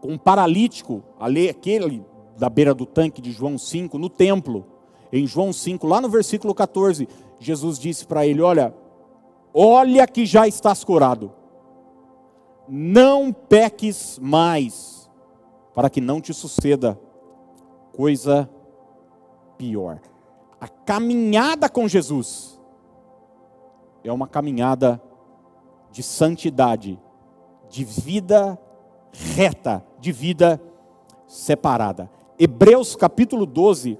com 0.00 0.12
um 0.12 0.18
paralítico, 0.18 1.02
aquele 1.18 2.04
da 2.40 2.48
beira 2.48 2.74
do 2.74 2.84
tanque 2.84 3.22
de 3.22 3.30
João 3.30 3.56
5, 3.56 3.96
no 3.98 4.08
templo, 4.08 4.66
em 5.12 5.26
João 5.26 5.52
5, 5.52 5.86
lá 5.86 6.00
no 6.00 6.08
versículo 6.08 6.52
14, 6.54 7.08
Jesus 7.38 7.78
disse 7.78 8.04
para 8.04 8.26
ele: 8.26 8.40
Olha, 8.42 8.74
olha 9.54 10.06
que 10.08 10.26
já 10.26 10.48
estás 10.48 10.82
curado 10.82 11.32
não 12.72 13.32
peques 13.32 14.16
mais, 14.20 15.10
para 15.74 15.90
que 15.90 16.00
não 16.00 16.20
te 16.20 16.32
suceda 16.32 16.98
coisa 17.92 18.48
pior. 19.58 20.00
A 20.60 20.68
caminhada 20.68 21.68
com 21.68 21.88
Jesus 21.88 22.60
é 24.04 24.12
uma 24.12 24.28
caminhada 24.28 25.02
de 25.90 26.00
santidade, 26.00 26.96
de 27.68 27.84
vida 27.84 28.56
reta, 29.12 29.84
de 29.98 30.12
vida 30.12 30.62
separada. 31.26 32.08
Hebreus 32.42 32.96
capítulo 32.96 33.44
12, 33.44 33.98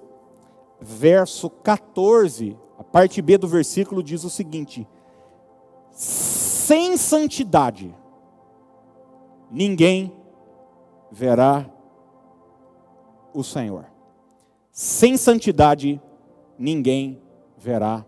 verso 0.80 1.50
14, 1.50 2.56
a 2.78 2.82
parte 2.82 3.20
B 3.20 3.36
do 3.36 3.46
versículo 3.46 4.02
diz 4.02 4.24
o 4.24 4.30
seguinte: 4.30 4.88
sem 5.90 6.96
santidade, 6.96 7.94
ninguém 9.50 10.10
verá 11.12 11.68
o 13.34 13.44
Senhor. 13.44 13.84
Sem 14.72 15.18
santidade, 15.18 16.00
ninguém 16.58 17.20
verá 17.58 18.06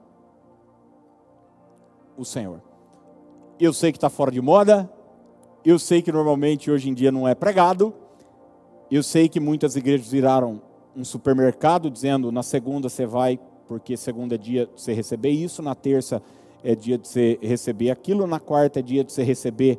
o 2.17 2.25
Senhor. 2.25 2.63
Eu 3.61 3.75
sei 3.75 3.93
que 3.93 3.99
está 3.99 4.09
fora 4.09 4.31
de 4.31 4.41
moda, 4.41 4.91
eu 5.63 5.79
sei 5.79 6.01
que 6.01 6.11
normalmente 6.11 6.71
hoje 6.71 6.89
em 6.89 6.95
dia 6.95 7.13
não 7.13 7.29
é 7.29 7.35
pregado, 7.35 7.95
eu 8.97 9.03
sei 9.03 9.29
que 9.29 9.41
muitas 9.41 9.77
igrejas 9.77 10.09
viraram 10.09 10.61
um 10.95 11.05
supermercado 11.05 11.91
dizendo 11.91 12.31
na 12.31 12.43
segunda 12.43 12.89
você 12.89 13.07
vai 13.07 13.39
porque 13.67 13.97
segunda 13.97 14.35
é 14.35 14.39
dia 14.39 14.67
de 14.67 14.81
você 14.81 14.93
receber 14.93 15.31
isso, 15.31 15.63
na 15.63 15.75
terça 15.75 16.23
é 16.63 16.75
dia 16.75 16.99
de 16.99 17.09
você 17.09 17.39
receber 17.41 17.91
aquilo, 17.91 18.27
na 18.27 18.39
quarta 18.39 18.81
é 18.81 18.83
dia 18.83 19.03
de 19.03 19.11
você 19.11 19.23
receber 19.23 19.79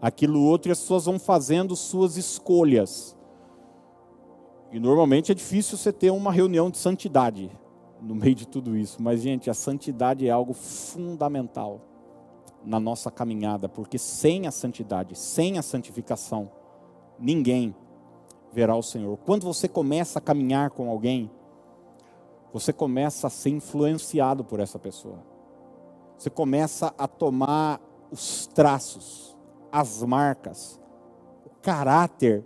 aquilo 0.00 0.40
outro, 0.40 0.70
e 0.70 0.72
as 0.72 0.80
pessoas 0.80 1.06
vão 1.06 1.18
fazendo 1.18 1.74
suas 1.74 2.16
escolhas. 2.16 3.16
E 4.70 4.78
normalmente 4.78 5.32
é 5.32 5.34
difícil 5.34 5.76
você 5.76 5.92
ter 5.92 6.10
uma 6.10 6.32
reunião 6.32 6.70
de 6.70 6.78
santidade 6.78 7.50
no 8.00 8.14
meio 8.14 8.34
de 8.34 8.46
tudo 8.46 8.76
isso, 8.76 9.02
mas, 9.02 9.20
gente, 9.20 9.50
a 9.50 9.54
santidade 9.54 10.26
é 10.26 10.30
algo 10.30 10.52
fundamental 10.52 11.80
na 12.64 12.78
nossa 12.78 13.10
caminhada, 13.10 13.68
porque 13.68 13.98
sem 13.98 14.46
a 14.46 14.50
santidade, 14.50 15.18
sem 15.18 15.58
a 15.58 15.62
santificação, 15.62 16.50
ninguém 17.18 17.74
verá 18.52 18.76
o 18.76 18.82
Senhor. 18.82 19.16
Quando 19.24 19.44
você 19.44 19.66
começa 19.66 20.18
a 20.18 20.22
caminhar 20.22 20.70
com 20.70 20.88
alguém, 20.88 21.30
você 22.52 22.72
começa 22.72 23.26
a 23.26 23.30
ser 23.30 23.50
influenciado 23.50 24.44
por 24.44 24.60
essa 24.60 24.78
pessoa. 24.78 25.18
Você 26.18 26.28
começa 26.28 26.94
a 26.98 27.08
tomar 27.08 27.80
os 28.10 28.46
traços, 28.46 29.36
as 29.72 30.02
marcas, 30.02 30.78
o 31.46 31.50
caráter 31.62 32.44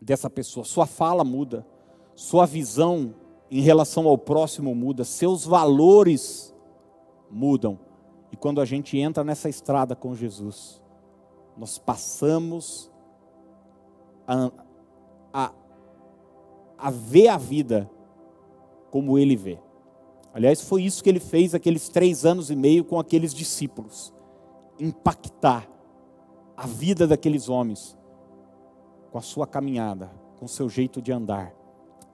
dessa 0.00 0.30
pessoa. 0.30 0.64
Sua 0.64 0.86
fala 0.86 1.22
muda, 1.22 1.66
sua 2.14 2.46
visão 2.46 3.14
em 3.50 3.60
relação 3.60 4.08
ao 4.08 4.16
próximo 4.16 4.74
muda, 4.74 5.04
seus 5.04 5.44
valores 5.44 6.54
mudam. 7.30 7.78
E 8.32 8.36
quando 8.36 8.60
a 8.60 8.64
gente 8.64 8.98
entra 8.98 9.22
nessa 9.22 9.48
estrada 9.48 9.94
com 9.94 10.14
Jesus, 10.14 10.82
nós 11.56 11.78
passamos 11.78 12.90
a, 14.26 14.50
a, 15.32 15.52
a 16.76 16.90
ver 16.90 17.28
a 17.28 17.36
vida 17.36 17.90
como 18.90 19.18
ele 19.18 19.36
vê. 19.36 19.58
Aliás, 20.32 20.60
foi 20.60 20.82
isso 20.82 21.02
que 21.02 21.08
ele 21.08 21.20
fez 21.20 21.54
aqueles 21.54 21.88
três 21.88 22.24
anos 22.24 22.50
e 22.50 22.56
meio 22.56 22.84
com 22.84 22.98
aqueles 22.98 23.34
discípulos 23.34 24.12
impactar 24.78 25.68
a 26.56 26.66
vida 26.66 27.06
daqueles 27.06 27.48
homens, 27.48 27.96
com 29.10 29.18
a 29.18 29.22
sua 29.22 29.46
caminhada, 29.46 30.10
com 30.38 30.44
o 30.44 30.48
seu 30.48 30.68
jeito 30.68 31.00
de 31.00 31.12
andar. 31.12 31.54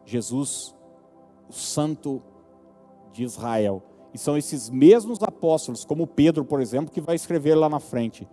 Jesus, 0.04 0.74
o 1.48 1.52
Santo 1.52 2.22
de 3.12 3.24
Israel. 3.24 3.82
E 4.12 4.18
são 4.18 4.36
esses 4.36 4.70
mesmos 4.70 5.22
apóstolos, 5.22 5.84
como 5.84 6.06
Pedro, 6.06 6.44
por 6.44 6.60
exemplo, 6.60 6.92
que 6.92 7.00
vai 7.00 7.16
escrever 7.16 7.54
lá 7.54 7.68
na 7.68 7.80
frente: 7.80 8.28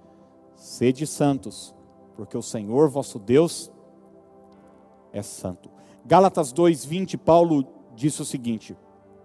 Sede 0.56 1.08
santos, 1.08 1.74
porque 2.16 2.38
o 2.38 2.42
Senhor 2.42 2.90
vosso 2.90 3.18
Deus 3.18 3.72
é 5.14 5.22
santo. 5.22 5.70
Gálatas 6.06 6.52
2:20, 6.54 7.18
Paulo 7.18 7.66
disse 7.96 8.22
o 8.22 8.26
seguinte: 8.26 8.76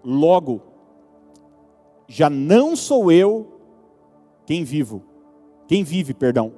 Logo, 0.03 0.61
já 2.07 2.29
não 2.29 2.75
sou 2.75 3.11
eu 3.11 3.59
quem 4.45 4.63
vivo, 4.63 5.03
quem 5.67 5.83
vive, 5.83 6.13
perdão, 6.13 6.53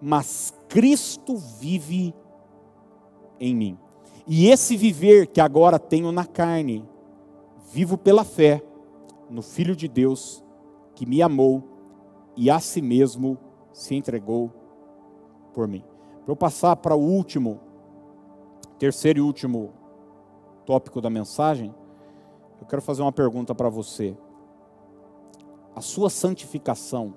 mas 0.00 0.54
Cristo 0.68 1.36
vive 1.36 2.14
em 3.40 3.54
mim. 3.54 3.78
E 4.26 4.48
esse 4.48 4.76
viver 4.76 5.28
que 5.28 5.40
agora 5.40 5.78
tenho 5.78 6.10
na 6.10 6.24
carne, 6.24 6.84
vivo 7.72 7.96
pela 7.96 8.24
fé 8.24 8.62
no 9.30 9.42
Filho 9.42 9.74
de 9.74 9.88
Deus 9.88 10.44
que 10.94 11.06
me 11.06 11.22
amou 11.22 11.62
e 12.36 12.50
a 12.50 12.58
si 12.58 12.82
mesmo 12.82 13.38
se 13.72 13.94
entregou 13.94 14.52
por 15.52 15.68
mim. 15.68 15.84
Para 16.24 16.32
eu 16.32 16.36
passar 16.36 16.76
para 16.76 16.94
o 16.94 17.00
último, 17.00 17.60
terceiro 18.78 19.18
e 19.18 19.22
último 19.22 19.72
tópico 20.64 21.00
da 21.00 21.08
mensagem, 21.08 21.74
eu 22.60 22.66
quero 22.66 22.82
fazer 22.82 23.02
uma 23.02 23.12
pergunta 23.12 23.54
para 23.54 23.68
você. 23.68 24.16
A 25.74 25.80
sua 25.80 26.10
santificação 26.10 27.14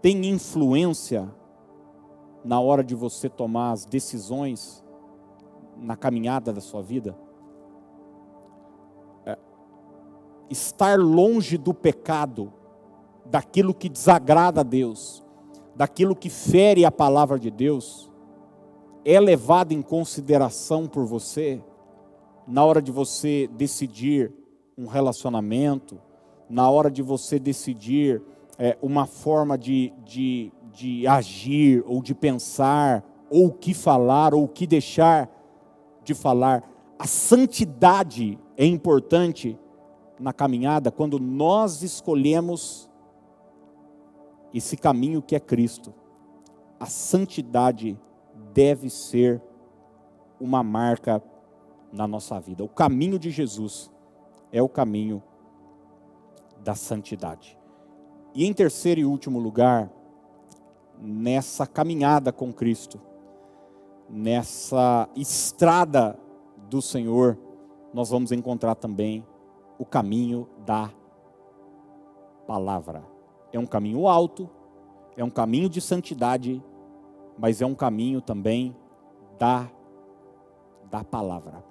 tem 0.00 0.26
influência 0.26 1.32
na 2.44 2.60
hora 2.60 2.82
de 2.82 2.94
você 2.94 3.28
tomar 3.28 3.72
as 3.72 3.84
decisões 3.84 4.82
na 5.76 5.96
caminhada 5.96 6.52
da 6.52 6.60
sua 6.60 6.82
vida? 6.82 7.16
É, 9.24 9.38
estar 10.50 10.98
longe 10.98 11.56
do 11.56 11.72
pecado, 11.72 12.52
daquilo 13.24 13.72
que 13.72 13.88
desagrada 13.88 14.60
a 14.60 14.64
Deus, 14.64 15.24
daquilo 15.74 16.16
que 16.16 16.28
fere 16.28 16.84
a 16.84 16.90
palavra 16.90 17.38
de 17.38 17.50
Deus, 17.50 18.11
é 19.04 19.18
levado 19.18 19.72
em 19.72 19.82
consideração 19.82 20.86
por 20.86 21.04
você 21.04 21.62
na 22.46 22.64
hora 22.64 22.80
de 22.82 22.90
você 22.90 23.48
decidir 23.52 24.32
um 24.76 24.86
relacionamento, 24.86 26.00
na 26.48 26.68
hora 26.68 26.90
de 26.90 27.02
você 27.02 27.38
decidir 27.38 28.22
é, 28.58 28.76
uma 28.82 29.06
forma 29.06 29.56
de, 29.56 29.92
de, 30.04 30.52
de 30.72 31.06
agir, 31.06 31.82
ou 31.86 32.02
de 32.02 32.14
pensar, 32.14 33.04
ou 33.30 33.46
o 33.46 33.52
que 33.52 33.74
falar, 33.74 34.34
ou 34.34 34.44
o 34.44 34.48
que 34.48 34.66
deixar 34.66 35.30
de 36.04 36.14
falar. 36.14 36.62
A 36.98 37.06
santidade 37.06 38.38
é 38.56 38.66
importante 38.66 39.58
na 40.18 40.32
caminhada 40.32 40.90
quando 40.90 41.18
nós 41.18 41.82
escolhemos 41.82 42.88
esse 44.52 44.76
caminho 44.76 45.22
que 45.22 45.34
é 45.34 45.40
Cristo. 45.40 45.94
A 46.78 46.86
santidade 46.86 47.98
deve 48.52 48.90
ser 48.90 49.40
uma 50.40 50.62
marca 50.62 51.22
na 51.92 52.06
nossa 52.06 52.38
vida. 52.40 52.64
O 52.64 52.68
caminho 52.68 53.18
de 53.18 53.30
Jesus 53.30 53.90
é 54.50 54.62
o 54.62 54.68
caminho 54.68 55.22
da 56.60 56.74
santidade. 56.74 57.58
E 58.34 58.46
em 58.46 58.52
terceiro 58.52 59.00
e 59.00 59.04
último 59.04 59.38
lugar, 59.38 59.90
nessa 60.98 61.66
caminhada 61.66 62.32
com 62.32 62.52
Cristo, 62.52 63.00
nessa 64.08 65.08
estrada 65.16 66.18
do 66.68 66.80
Senhor, 66.80 67.38
nós 67.92 68.10
vamos 68.10 68.32
encontrar 68.32 68.74
também 68.74 69.26
o 69.78 69.84
caminho 69.84 70.48
da 70.64 70.90
palavra. 72.46 73.04
É 73.52 73.58
um 73.58 73.66
caminho 73.66 74.06
alto, 74.06 74.48
é 75.16 75.22
um 75.22 75.30
caminho 75.30 75.68
de 75.68 75.80
santidade, 75.80 76.62
mas 77.38 77.60
é 77.60 77.66
um 77.66 77.74
caminho 77.74 78.20
também 78.20 78.76
da 79.38 79.68
da 80.90 81.02
palavra. 81.02 81.64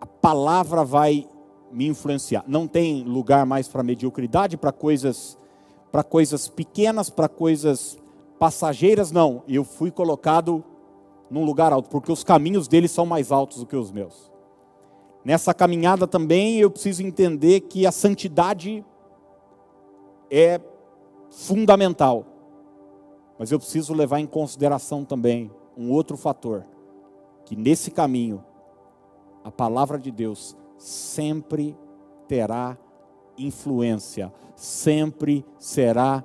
A 0.00 0.06
palavra 0.06 0.84
vai 0.84 1.28
me 1.72 1.88
influenciar. 1.88 2.44
Não 2.46 2.68
tem 2.68 3.02
lugar 3.02 3.44
mais 3.44 3.66
para 3.66 3.82
mediocridade, 3.82 4.56
para 4.56 4.70
coisas 4.70 5.36
para 5.90 6.02
coisas 6.02 6.48
pequenas, 6.48 7.08
para 7.08 7.28
coisas 7.28 7.96
passageiras, 8.38 9.12
não. 9.12 9.44
Eu 9.46 9.64
fui 9.64 9.90
colocado 9.90 10.64
num 11.30 11.44
lugar 11.44 11.72
alto, 11.72 11.88
porque 11.88 12.10
os 12.10 12.24
caminhos 12.24 12.68
dele 12.68 12.88
são 12.88 13.06
mais 13.06 13.30
altos 13.30 13.58
do 13.58 13.66
que 13.66 13.76
os 13.76 13.92
meus. 13.92 14.32
Nessa 15.24 15.54
caminhada 15.54 16.06
também 16.06 16.58
eu 16.58 16.70
preciso 16.70 17.02
entender 17.02 17.60
que 17.60 17.86
a 17.86 17.92
santidade 17.92 18.84
é 20.30 20.60
fundamental. 21.30 22.26
Mas 23.38 23.50
eu 23.50 23.58
preciso 23.58 23.92
levar 23.92 24.20
em 24.20 24.26
consideração 24.26 25.04
também 25.04 25.50
um 25.76 25.90
outro 25.90 26.16
fator, 26.16 26.64
que 27.44 27.56
nesse 27.56 27.90
caminho 27.90 28.44
a 29.42 29.50
palavra 29.50 29.98
de 29.98 30.10
Deus 30.10 30.56
sempre 30.78 31.76
terá 32.28 32.78
influência, 33.36 34.32
sempre 34.54 35.44
será 35.58 36.24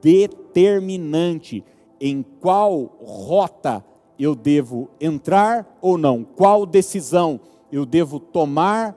determinante 0.00 1.64
em 2.00 2.22
qual 2.40 2.96
rota 3.02 3.84
eu 4.18 4.34
devo 4.34 4.88
entrar 5.00 5.78
ou 5.80 5.98
não, 5.98 6.24
qual 6.24 6.64
decisão 6.64 7.40
eu 7.70 7.84
devo 7.84 8.18
tomar 8.20 8.96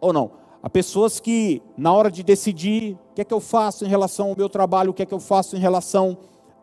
ou 0.00 0.12
não. 0.12 0.32
Há 0.62 0.68
pessoas 0.68 1.20
que, 1.20 1.62
na 1.76 1.92
hora 1.92 2.10
de 2.10 2.22
decidir 2.22 2.94
o 3.10 3.14
que 3.14 3.20
é 3.22 3.24
que 3.24 3.32
eu 3.32 3.40
faço 3.40 3.84
em 3.84 3.88
relação 3.88 4.28
ao 4.28 4.36
meu 4.36 4.48
trabalho, 4.48 4.90
o 4.90 4.94
que 4.94 5.02
é 5.02 5.06
que 5.06 5.14
eu 5.14 5.20
faço 5.20 5.56
em 5.56 5.60
relação 5.60 6.18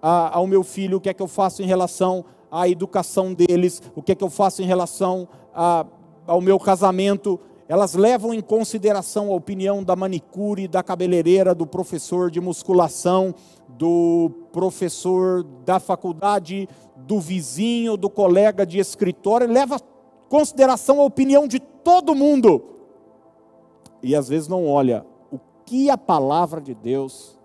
a, 0.07 0.37
ao 0.37 0.47
meu 0.47 0.63
filho, 0.63 0.97
o 0.97 1.01
que 1.01 1.09
é 1.09 1.13
que 1.13 1.21
eu 1.21 1.27
faço 1.27 1.61
em 1.61 1.65
relação 1.65 2.23
à 2.49 2.69
educação 2.69 3.33
deles, 3.33 3.81
o 3.93 4.01
que 4.01 4.13
é 4.13 4.15
que 4.15 4.23
eu 4.23 4.29
faço 4.29 4.61
em 4.61 4.65
relação 4.65 5.27
a, 5.53 5.85
ao 6.25 6.39
meu 6.39 6.57
casamento, 6.57 7.37
elas 7.67 7.93
levam 7.93 8.33
em 8.33 8.39
consideração 8.39 9.29
a 9.29 9.35
opinião 9.35 9.83
da 9.83 9.97
manicure, 9.97 10.65
da 10.65 10.81
cabeleireira, 10.81 11.53
do 11.53 11.67
professor 11.67 12.31
de 12.31 12.39
musculação, 12.39 13.35
do 13.67 14.31
professor 14.53 15.43
da 15.65 15.77
faculdade, 15.77 16.69
do 16.95 17.19
vizinho, 17.19 17.97
do 17.97 18.09
colega 18.09 18.65
de 18.65 18.79
escritório, 18.79 19.51
leva 19.51 19.75
em 19.75 20.29
consideração 20.29 21.01
a 21.01 21.03
opinião 21.03 21.45
de 21.45 21.59
todo 21.59 22.15
mundo. 22.15 22.63
E 24.01 24.15
às 24.15 24.29
vezes 24.29 24.47
não 24.47 24.69
olha 24.69 25.05
o 25.29 25.37
que 25.65 25.89
a 25.89 25.97
palavra 25.97 26.61
de 26.61 26.73
Deus 26.73 27.37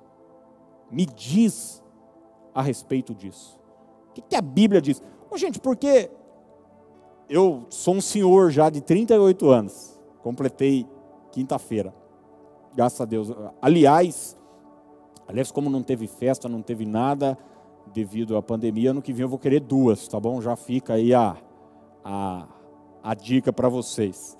me 0.88 1.05
diz 1.05 1.82
a 2.55 2.62
respeito 2.62 3.15
disso. 3.15 3.59
O 4.11 4.23
que, 4.23 4.37
a 4.37 4.43
Bíblia 4.43 4.81
diz? 4.81 5.03
Oh, 5.31 5.37
gente, 5.37 5.59
porque 5.59 6.11
eu 7.29 7.67
sou 7.71 7.95
um 7.95 8.01
senhor 8.01 8.51
já 8.51 8.69
de 8.69 8.81
38 8.81 9.49
anos 9.51 9.93
Completei 10.23 10.87
quinta-feira. 11.33 11.93
Graças 12.75 13.01
a 13.01 13.05
Deus. 13.05 13.33
Aliás, 13.61 14.38
aliás, 15.27 15.51
como 15.51 15.69
não 15.69 15.83
teve 15.83 16.07
festa, 16.07 16.49
não 16.49 16.62
teve 16.62 16.87
nada 16.87 17.37
devido 17.93 18.37
à 18.37 18.43
pandemia, 18.43 18.93
ano 18.93 19.03
que 19.03 19.12
vem 19.12 19.23
eu 19.23 19.29
vou 19.29 19.38
querer 19.38 19.61
duas, 19.61 20.07
tá 20.07 20.19
bom? 20.19 20.41
Já 20.41 20.55
fica 20.55 20.95
aí 20.95 21.12
a, 21.12 21.37
a, 22.05 22.47
a 23.03 23.15
dica 23.15 23.53
para 23.53 23.69
vocês. 23.69 24.38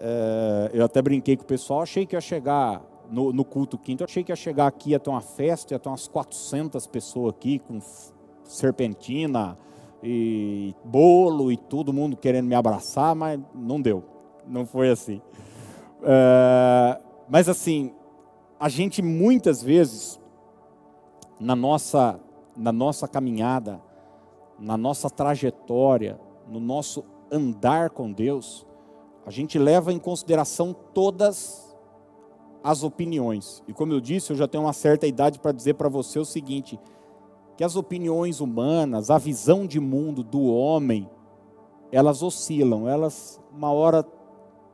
É, 0.00 0.70
eu 0.72 0.84
até 0.84 1.02
brinquei 1.02 1.36
com 1.36 1.42
o 1.42 1.46
pessoal, 1.46 1.82
achei 1.82 2.06
que 2.06 2.16
ia 2.16 2.20
chegar 2.20 2.82
no, 3.10 3.32
no, 3.32 3.44
culto 3.44 3.78
quinto, 3.78 4.02
eu 4.02 4.06
achei 4.06 4.22
que 4.22 4.32
ia 4.32 4.36
chegar 4.36 4.66
aqui, 4.66 4.90
ia 4.90 5.00
ter 5.00 5.10
uma 5.10 5.20
festa, 5.20 5.74
ia 5.74 5.78
ter 5.78 5.88
umas 5.88 6.06
400 6.08 6.86
pessoas 6.86 7.34
aqui 7.34 7.58
com 7.58 7.80
serpentina 8.44 9.56
e 10.02 10.74
bolo 10.84 11.50
e 11.50 11.56
todo 11.56 11.92
mundo 11.92 12.16
querendo 12.16 12.46
me 12.46 12.54
abraçar, 12.54 13.14
mas 13.14 13.40
não 13.54 13.80
deu 13.80 14.18
não 14.48 14.66
foi 14.66 14.90
assim. 14.90 15.20
Uh, 16.00 17.02
mas 17.28 17.48
assim, 17.48 17.92
a 18.58 18.68
gente 18.68 19.02
muitas 19.02 19.62
vezes, 19.62 20.20
na 21.38 21.54
nossa, 21.54 22.18
na 22.56 22.72
nossa 22.72 23.06
caminhada, 23.06 23.80
na 24.58 24.76
nossa 24.76 25.10
trajetória, 25.10 26.18
no 26.48 26.58
nosso 26.58 27.04
andar 27.30 27.90
com 27.90 28.10
Deus, 28.10 28.66
a 29.26 29.30
gente 29.30 29.58
leva 29.58 29.92
em 29.92 29.98
consideração 29.98 30.74
todas 30.94 31.67
as 32.62 32.82
opiniões. 32.82 33.62
E 33.66 33.72
como 33.72 33.92
eu 33.92 34.00
disse, 34.00 34.32
eu 34.32 34.36
já 34.36 34.48
tenho 34.48 34.64
uma 34.64 34.72
certa 34.72 35.06
idade 35.06 35.38
para 35.38 35.52
dizer 35.52 35.74
para 35.74 35.88
você 35.88 36.18
o 36.18 36.24
seguinte: 36.24 36.78
que 37.56 37.64
as 37.64 37.76
opiniões 37.76 38.40
humanas, 38.40 39.10
a 39.10 39.18
visão 39.18 39.66
de 39.66 39.80
mundo 39.80 40.22
do 40.22 40.44
homem, 40.44 41.08
elas 41.90 42.22
oscilam, 42.22 42.88
elas 42.88 43.40
uma 43.52 43.72
hora 43.72 44.04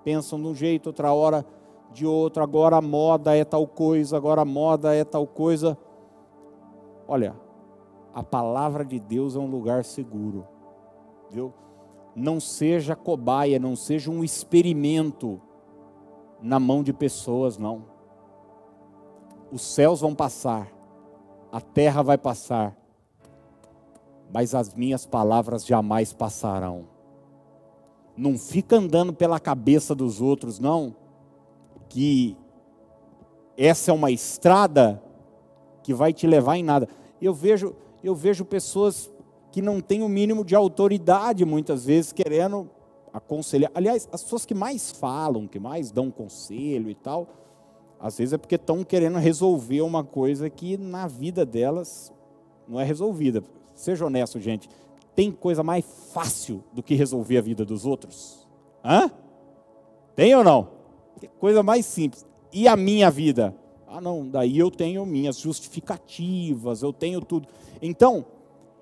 pensam 0.02 0.40
de 0.40 0.46
um 0.46 0.54
jeito, 0.54 0.88
outra 0.88 1.12
hora 1.12 1.46
de 1.92 2.04
outro, 2.04 2.42
agora 2.42 2.76
a 2.76 2.82
moda 2.82 3.34
é 3.34 3.44
tal 3.44 3.66
coisa, 3.66 4.16
agora 4.16 4.42
a 4.42 4.44
moda 4.44 4.94
é 4.94 5.04
tal 5.04 5.26
coisa. 5.26 5.78
Olha, 7.06 7.34
a 8.12 8.22
palavra 8.22 8.84
de 8.84 8.98
Deus 8.98 9.36
é 9.36 9.38
um 9.38 9.46
lugar 9.46 9.84
seguro, 9.84 10.46
viu? 11.30 11.52
Não 12.14 12.38
seja 12.38 12.94
cobaia, 12.94 13.58
não 13.58 13.74
seja 13.74 14.10
um 14.10 14.22
experimento 14.22 15.40
na 16.44 16.60
mão 16.60 16.82
de 16.82 16.92
pessoas, 16.92 17.56
não. 17.56 17.86
Os 19.50 19.62
céus 19.62 20.02
vão 20.02 20.14
passar, 20.14 20.70
a 21.50 21.58
terra 21.58 22.02
vai 22.02 22.18
passar, 22.18 22.76
mas 24.30 24.54
as 24.54 24.74
minhas 24.74 25.06
palavras 25.06 25.64
jamais 25.64 26.12
passarão. 26.12 26.84
Não 28.14 28.36
fica 28.36 28.76
andando 28.76 29.14
pela 29.14 29.40
cabeça 29.40 29.94
dos 29.94 30.20
outros, 30.20 30.58
não. 30.58 30.94
Que 31.88 32.36
essa 33.56 33.90
é 33.90 33.94
uma 33.94 34.10
estrada 34.10 35.02
que 35.82 35.94
vai 35.94 36.12
te 36.12 36.26
levar 36.26 36.56
em 36.56 36.62
nada. 36.62 36.88
Eu 37.22 37.32
vejo, 37.32 37.74
eu 38.02 38.14
vejo 38.14 38.44
pessoas 38.44 39.10
que 39.50 39.62
não 39.62 39.80
têm 39.80 40.02
o 40.02 40.08
mínimo 40.10 40.44
de 40.44 40.54
autoridade, 40.54 41.44
muitas 41.44 41.86
vezes, 41.86 42.12
querendo 42.12 42.68
aconselhar. 43.14 43.70
Aliás, 43.72 44.08
as 44.10 44.24
pessoas 44.24 44.44
que 44.44 44.54
mais 44.54 44.90
falam, 44.90 45.46
que 45.46 45.60
mais 45.60 45.92
dão 45.92 46.10
conselho 46.10 46.90
e 46.90 46.94
tal, 46.96 47.28
às 48.00 48.18
vezes 48.18 48.32
é 48.32 48.38
porque 48.38 48.56
estão 48.56 48.82
querendo 48.82 49.18
resolver 49.18 49.80
uma 49.82 50.02
coisa 50.02 50.50
que 50.50 50.76
na 50.76 51.06
vida 51.06 51.46
delas 51.46 52.12
não 52.66 52.80
é 52.80 52.84
resolvida. 52.84 53.42
Seja 53.72 54.04
honesto, 54.04 54.40
gente. 54.40 54.68
Tem 55.14 55.30
coisa 55.30 55.62
mais 55.62 55.84
fácil 56.12 56.64
do 56.72 56.82
que 56.82 56.96
resolver 56.96 57.38
a 57.38 57.40
vida 57.40 57.64
dos 57.64 57.86
outros? 57.86 58.46
Hã? 58.84 59.08
Tem 60.16 60.34
ou 60.34 60.42
não? 60.42 60.68
Que 61.20 61.28
coisa 61.28 61.62
mais 61.62 61.86
simples. 61.86 62.26
E 62.52 62.66
a 62.66 62.76
minha 62.76 63.10
vida? 63.12 63.54
Ah, 63.86 64.00
não, 64.00 64.28
daí 64.28 64.58
eu 64.58 64.72
tenho 64.72 65.06
minhas 65.06 65.38
justificativas, 65.38 66.82
eu 66.82 66.92
tenho 66.92 67.20
tudo. 67.20 67.46
Então, 67.80 68.26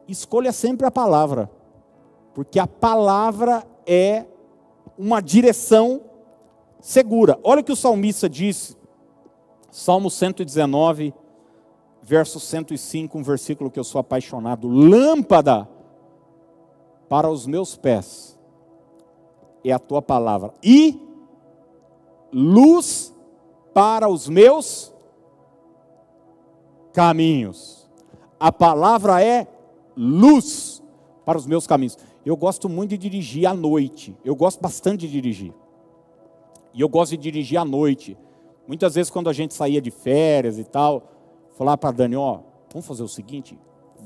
escolha 0.08 0.52
sempre 0.52 0.86
a 0.86 0.90
palavra, 0.90 1.50
porque 2.32 2.58
a 2.58 2.66
palavra 2.66 3.62
é 3.86 4.24
uma 4.98 5.20
direção 5.20 6.02
segura. 6.80 7.38
Olha 7.42 7.60
o 7.60 7.64
que 7.64 7.72
o 7.72 7.76
salmista 7.76 8.28
disse, 8.28 8.76
Salmo 9.70 10.10
119, 10.10 11.14
verso 12.02 12.38
105, 12.38 13.16
um 13.16 13.22
versículo 13.22 13.70
que 13.70 13.78
eu 13.78 13.84
sou 13.84 14.00
apaixonado. 14.00 14.68
Lâmpada 14.68 15.68
para 17.08 17.30
os 17.30 17.46
meus 17.46 17.76
pés 17.76 18.38
é 19.64 19.72
a 19.72 19.78
tua 19.78 20.02
palavra. 20.02 20.52
E 20.62 21.00
luz 22.32 23.14
para 23.72 24.08
os 24.08 24.28
meus 24.28 24.92
caminhos. 26.92 27.88
A 28.38 28.50
palavra 28.50 29.22
é 29.22 29.46
luz 29.96 30.82
para 31.24 31.38
os 31.38 31.46
meus 31.46 31.66
caminhos. 31.66 31.96
Eu 32.24 32.36
gosto 32.36 32.68
muito 32.68 32.90
de 32.90 32.98
dirigir 32.98 33.46
à 33.46 33.54
noite. 33.54 34.16
Eu 34.24 34.36
gosto 34.36 34.60
bastante 34.60 35.06
de 35.06 35.12
dirigir. 35.12 35.52
E 36.72 36.80
eu 36.80 36.88
gosto 36.88 37.12
de 37.12 37.18
dirigir 37.18 37.58
à 37.58 37.64
noite. 37.64 38.16
Muitas 38.66 38.94
vezes, 38.94 39.10
quando 39.10 39.28
a 39.28 39.32
gente 39.32 39.54
saía 39.54 39.80
de 39.80 39.90
férias 39.90 40.58
e 40.58 40.64
tal, 40.64 41.10
falar 41.56 41.76
para 41.76 41.90
Dani: 41.90 42.16
ó, 42.16 42.40
vamos 42.72 42.86
fazer 42.86 43.02
o 43.02 43.08
seguinte, 43.08 43.58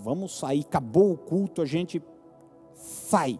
vamos 0.03 0.39
sair, 0.39 0.61
acabou 0.61 1.13
o 1.13 1.17
culto, 1.17 1.61
a 1.61 1.67
gente 1.67 2.03
sai. 2.75 3.39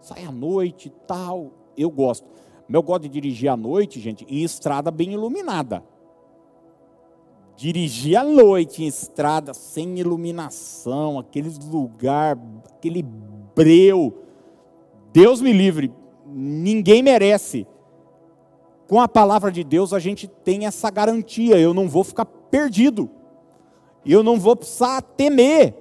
Sai 0.00 0.24
à 0.24 0.32
noite 0.32 0.88
e 0.88 0.90
tal. 1.06 1.52
Eu 1.76 1.90
gosto. 1.90 2.26
Mas 2.68 2.74
eu 2.74 2.82
gosto 2.82 3.02
de 3.02 3.08
dirigir 3.08 3.48
à 3.48 3.56
noite, 3.56 4.00
gente, 4.00 4.26
em 4.28 4.42
estrada 4.42 4.90
bem 4.90 5.12
iluminada. 5.12 5.84
Dirigir 7.56 8.18
à 8.18 8.24
noite 8.24 8.82
em 8.82 8.86
estrada 8.86 9.54
sem 9.54 9.98
iluminação, 9.98 11.18
aqueles 11.18 11.58
lugar, 11.58 12.36
aquele 12.66 13.02
breu. 13.56 14.22
Deus 15.12 15.40
me 15.40 15.52
livre, 15.52 15.90
ninguém 16.26 17.02
merece. 17.02 17.66
Com 18.86 19.00
a 19.00 19.08
palavra 19.08 19.50
de 19.50 19.64
Deus 19.64 19.94
a 19.94 19.98
gente 19.98 20.28
tem 20.28 20.66
essa 20.66 20.90
garantia, 20.90 21.58
eu 21.58 21.72
não 21.72 21.88
vou 21.88 22.04
ficar 22.04 22.26
perdido. 22.26 23.10
Eu 24.04 24.22
não 24.22 24.38
vou 24.38 24.54
precisar 24.54 25.00
temer. 25.02 25.74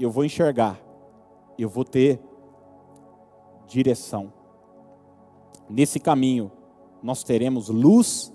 Eu 0.00 0.10
vou 0.10 0.24
enxergar. 0.24 0.80
Eu 1.56 1.68
vou 1.68 1.84
ter 1.84 2.18
direção. 3.68 4.32
Nesse 5.68 6.00
caminho 6.00 6.50
nós 7.00 7.22
teremos 7.22 7.68
luz 7.68 8.32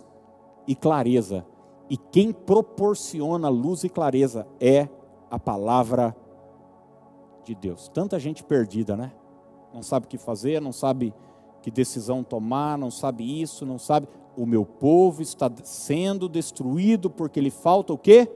e 0.65 0.75
clareza. 0.75 1.45
E 1.89 1.97
quem 1.97 2.31
proporciona 2.31 3.49
luz 3.49 3.83
e 3.83 3.89
clareza 3.89 4.47
é 4.59 4.87
a 5.29 5.37
palavra 5.37 6.15
de 6.15 6.26
Deus. 7.55 7.89
Tanta 7.89 8.19
gente 8.19 8.43
perdida, 8.43 8.95
né? 8.95 9.11
Não 9.73 9.83
sabe 9.83 10.05
o 10.05 10.09
que 10.09 10.17
fazer, 10.17 10.61
não 10.61 10.71
sabe 10.71 11.13
que 11.61 11.71
decisão 11.71 12.23
tomar, 12.23 12.77
não 12.77 12.89
sabe 12.89 13.41
isso, 13.41 13.65
não 13.65 13.77
sabe. 13.77 14.07
O 14.35 14.45
meu 14.45 14.65
povo 14.65 15.21
está 15.21 15.51
sendo 15.63 16.29
destruído 16.29 17.09
porque 17.09 17.41
lhe 17.41 17.51
falta 17.51 17.93
o 17.93 17.97
quê? 17.97 18.31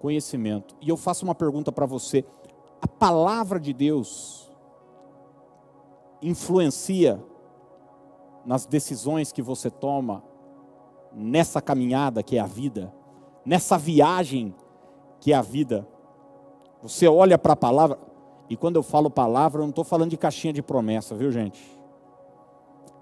Conhecimento. 0.00 0.76
E 0.80 0.88
eu 0.88 0.96
faço 0.96 1.24
uma 1.24 1.34
pergunta 1.34 1.72
para 1.72 1.86
você: 1.86 2.24
a 2.80 2.86
palavra 2.86 3.58
de 3.58 3.72
Deus 3.72 4.50
influencia 6.20 7.22
nas 8.44 8.66
decisões 8.66 9.32
que 9.32 9.42
você 9.42 9.70
toma 9.70 10.22
nessa 11.12 11.60
caminhada 11.60 12.22
que 12.22 12.36
é 12.36 12.40
a 12.40 12.46
vida, 12.46 12.92
nessa 13.44 13.76
viagem 13.76 14.54
que 15.20 15.32
é 15.32 15.36
a 15.36 15.42
vida. 15.42 15.86
Você 16.82 17.06
olha 17.06 17.38
para 17.38 17.52
a 17.52 17.56
palavra, 17.56 17.98
e 18.50 18.56
quando 18.56 18.76
eu 18.76 18.82
falo 18.82 19.08
palavra, 19.08 19.60
eu 19.60 19.62
não 19.62 19.70
estou 19.70 19.84
falando 19.84 20.10
de 20.10 20.16
caixinha 20.16 20.52
de 20.52 20.62
promessa, 20.62 21.14
viu 21.14 21.30
gente? 21.30 21.62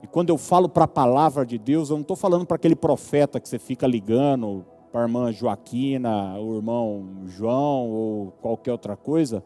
E 0.03 0.07
quando 0.07 0.31
eu 0.31 0.39
falo 0.39 0.69
para 0.69 0.85
a 0.85 0.89
palavra 0.89 1.45
de 1.45 1.59
Deus, 1.59 1.91
eu 1.91 1.97
não 1.97 2.03
estou 2.03 2.17
falando 2.17 2.47
para 2.47 2.57
aquele 2.57 2.77
profeta 2.77 3.41
que 3.41 3.49
você 3.49 3.59
fica 3.59 3.87
ligando, 3.87 4.65
para 4.93 5.01
a 5.01 5.05
irmã 5.05 5.33
Joaquina, 5.33 6.39
o 6.39 6.57
irmão 6.57 7.07
João, 7.27 7.91
ou 7.91 8.33
qualquer 8.41 8.73
outra 8.73 8.97
coisa, 8.97 9.43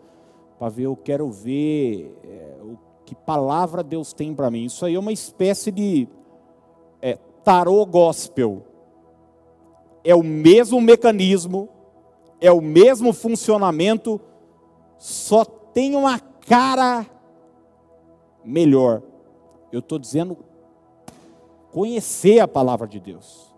para 0.59 0.68
ver, 0.68 0.85
eu 0.85 0.97
quero 0.97 1.30
ver 1.30 2.16
é, 2.24 2.57
o 2.62 2.78
que 3.05 3.14
palavra 3.14 3.82
Deus 3.82 4.12
tem 4.12 4.35
para 4.35 4.51
mim. 4.51 4.64
Isso 4.64 4.85
aí 4.87 4.95
é 4.95 4.99
uma 4.99 5.12
espécie 5.12 5.70
de 5.70 6.09
é, 7.03 7.18
tarô 7.43 7.85
gospel. 7.85 8.62
É 10.03 10.14
o 10.14 10.22
mesmo 10.22 10.80
mecanismo, 10.80 11.68
é 12.45 12.53
o 12.53 12.61
mesmo 12.61 13.15
funcionamento, 13.15 14.21
só 14.99 15.47
tem 15.47 15.97
uma 15.97 16.21
cara 16.47 17.07
melhor. 18.45 19.01
Eu 19.73 19.79
estou 19.79 19.99
dizendo 19.99 20.37
conhecer 21.73 22.41
a 22.41 22.47
palavra 22.47 22.87
de 22.87 23.01
Deus, 23.01 23.51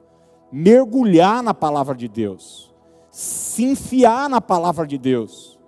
mergulhar 0.53 1.43
na 1.43 1.53
palavra 1.53 1.97
de 1.97 2.07
Deus, 2.07 2.73
se 3.11 3.65
enfiar 3.65 4.31
na 4.31 4.41
palavra 4.41 4.87
de 4.87 4.97
Deus. 4.97 5.59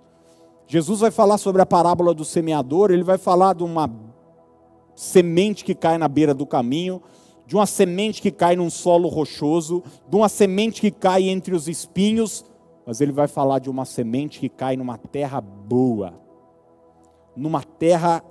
Jesus 0.65 1.01
vai 1.01 1.11
falar 1.11 1.37
sobre 1.39 1.61
a 1.61 1.65
parábola 1.65 2.13
do 2.13 2.23
semeador, 2.23 2.89
ele 2.89 3.03
vai 3.03 3.17
falar 3.17 3.53
de 3.53 3.65
uma 3.65 3.91
semente 4.95 5.65
que 5.65 5.75
cai 5.75 5.97
na 5.97 6.07
beira 6.07 6.33
do 6.33 6.45
caminho, 6.45 7.03
de 7.45 7.57
uma 7.57 7.65
semente 7.65 8.21
que 8.21 8.31
cai 8.31 8.55
num 8.55 8.69
solo 8.69 9.09
rochoso, 9.09 9.83
de 10.07 10.15
uma 10.15 10.29
semente 10.29 10.79
que 10.79 10.89
cai 10.89 11.27
entre 11.27 11.53
os 11.53 11.67
espinhos, 11.67 12.45
mas 12.89 13.01
ele 13.01 13.11
vai 13.11 13.27
falar 13.27 13.59
de 13.59 13.69
uma 13.69 13.85
semente 13.85 14.39
que 14.39 14.49
cai 14.49 14.75
numa 14.75 14.97
terra 14.97 15.39
boa, 15.39 16.19
numa 17.35 17.61
terra 17.61 18.23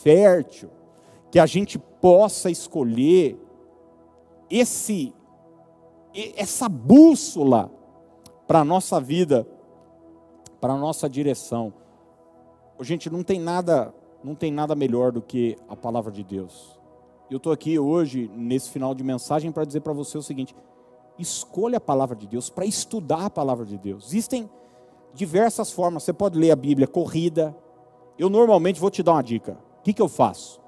fértil, 0.00 0.70
que 1.28 1.40
a 1.40 1.44
gente 1.44 1.76
possa 1.76 2.52
escolher 2.52 3.36
esse 4.48 5.12
essa 6.36 6.68
bússola 6.68 7.68
para 8.46 8.60
a 8.60 8.64
nossa 8.64 9.00
vida 9.00 9.44
para 10.60 10.74
a 10.74 10.78
nossa 10.78 11.08
direção. 11.08 11.74
Gente, 12.80 13.10
não 13.10 13.24
tem 13.24 13.40
nada, 13.40 13.92
não 14.22 14.36
tem 14.36 14.52
nada 14.52 14.76
melhor 14.76 15.10
do 15.10 15.20
que 15.20 15.56
a 15.68 15.74
palavra 15.74 16.12
de 16.12 16.22
Deus. 16.22 16.78
Eu 17.28 17.38
estou 17.38 17.52
aqui 17.52 17.76
hoje, 17.76 18.30
nesse 18.36 18.70
final 18.70 18.94
de 18.94 19.02
mensagem, 19.02 19.50
para 19.50 19.64
dizer 19.64 19.80
para 19.80 19.92
você 19.92 20.16
o 20.16 20.22
seguinte: 20.22 20.54
escolha 21.18 21.78
a 21.78 21.80
palavra 21.80 22.16
de 22.16 22.26
Deus 22.26 22.50
para 22.50 22.64
estudar 22.64 23.26
a 23.26 23.30
palavra 23.30 23.64
de 23.64 23.78
Deus. 23.78 24.06
Existem 24.06 24.50
diversas 25.14 25.72
formas. 25.72 26.02
Você 26.02 26.12
pode 26.12 26.38
ler 26.38 26.50
a 26.50 26.56
Bíblia 26.56 26.86
corrida. 26.86 27.56
Eu 28.18 28.28
normalmente 28.28 28.80
vou 28.80 28.90
te 28.90 29.02
dar 29.02 29.12
uma 29.12 29.22
dica. 29.22 29.58
O 29.78 29.82
que, 29.82 29.92
que 29.92 30.02
eu 30.02 30.08
faço? 30.08 30.60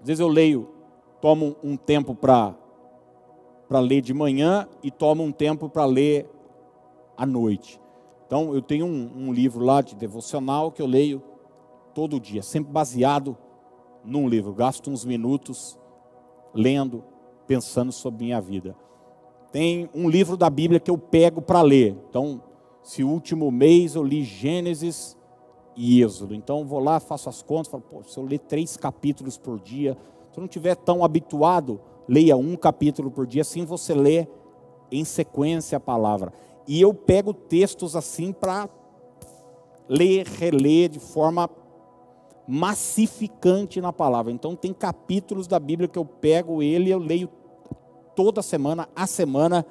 Às 0.00 0.06
vezes 0.06 0.20
eu 0.20 0.28
leio, 0.28 0.68
tomo 1.20 1.56
um 1.62 1.76
tempo 1.76 2.14
para 2.14 2.54
para 3.68 3.78
ler 3.78 4.00
de 4.00 4.12
manhã 4.12 4.66
e 4.82 4.90
tomo 4.90 5.22
um 5.22 5.30
tempo 5.30 5.68
para 5.68 5.84
ler 5.84 6.28
à 7.16 7.24
noite. 7.24 7.80
Então, 8.26 8.52
eu 8.52 8.60
tenho 8.60 8.84
um, 8.84 9.28
um, 9.28 9.32
livro 9.32 9.64
lá 9.64 9.80
de 9.80 9.94
devocional 9.94 10.72
que 10.72 10.82
eu 10.82 10.86
leio 10.86 11.22
todo 11.94 12.18
dia, 12.18 12.42
sempre 12.42 12.72
baseado 12.72 13.38
num 14.04 14.28
livro. 14.28 14.52
Gasto 14.52 14.90
uns 14.90 15.04
minutos 15.04 15.78
lendo, 16.52 17.04
pensando 17.46 17.92
sobre 17.92 18.24
minha 18.24 18.40
vida. 18.40 18.74
Tem 19.52 19.88
um 19.94 20.08
livro 20.08 20.36
da 20.36 20.48
Bíblia 20.48 20.78
que 20.78 20.90
eu 20.90 20.98
pego 20.98 21.42
para 21.42 21.62
ler. 21.62 21.96
Então, 22.08 22.42
se 22.82 23.02
o 23.02 23.08
último 23.08 23.50
mês 23.50 23.94
eu 23.94 24.02
li 24.02 24.22
Gênesis 24.22 25.16
e 25.76 26.02
Êxodo. 26.02 26.34
Então, 26.34 26.64
vou 26.64 26.80
lá, 26.80 27.00
faço 27.00 27.28
as 27.28 27.42
contas, 27.42 27.70
falo, 27.70 27.82
pô, 27.82 28.02
se 28.02 28.18
eu 28.18 28.24
ler 28.24 28.38
três 28.38 28.76
capítulos 28.76 29.36
por 29.36 29.58
dia, 29.58 29.96
se 30.30 30.38
eu 30.38 30.42
não 30.42 30.46
estiver 30.46 30.76
tão 30.76 31.04
habituado, 31.04 31.80
leia 32.08 32.36
um 32.36 32.56
capítulo 32.56 33.10
por 33.10 33.26
dia, 33.26 33.42
assim 33.42 33.64
você 33.64 33.94
lê 33.94 34.26
em 34.90 35.04
sequência 35.04 35.76
a 35.76 35.80
palavra. 35.80 36.32
E 36.66 36.80
eu 36.80 36.92
pego 36.92 37.32
textos 37.32 37.96
assim 37.96 38.32
para 38.32 38.68
ler, 39.88 40.26
reler 40.26 40.88
de 40.88 41.00
forma 41.00 41.50
massificante 42.46 43.80
na 43.80 43.92
palavra. 43.92 44.32
Então 44.32 44.56
tem 44.56 44.72
capítulos 44.72 45.46
da 45.46 45.58
Bíblia 45.58 45.88
que 45.88 45.98
eu 45.98 46.04
pego 46.04 46.62
ele 46.62 46.90
eu 46.90 46.98
leio 46.98 47.28
toda 48.14 48.42
semana, 48.42 48.88
a 48.94 49.06
semana 49.06 49.64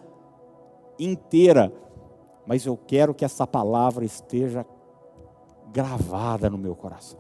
inteira. 0.98 1.72
Mas 2.46 2.66
eu 2.66 2.78
quero 2.78 3.14
que 3.14 3.24
essa 3.24 3.46
palavra 3.46 4.04
esteja 4.04 4.66
gravada 5.72 6.50
no 6.50 6.58
meu 6.58 6.76
coração. 6.76 7.20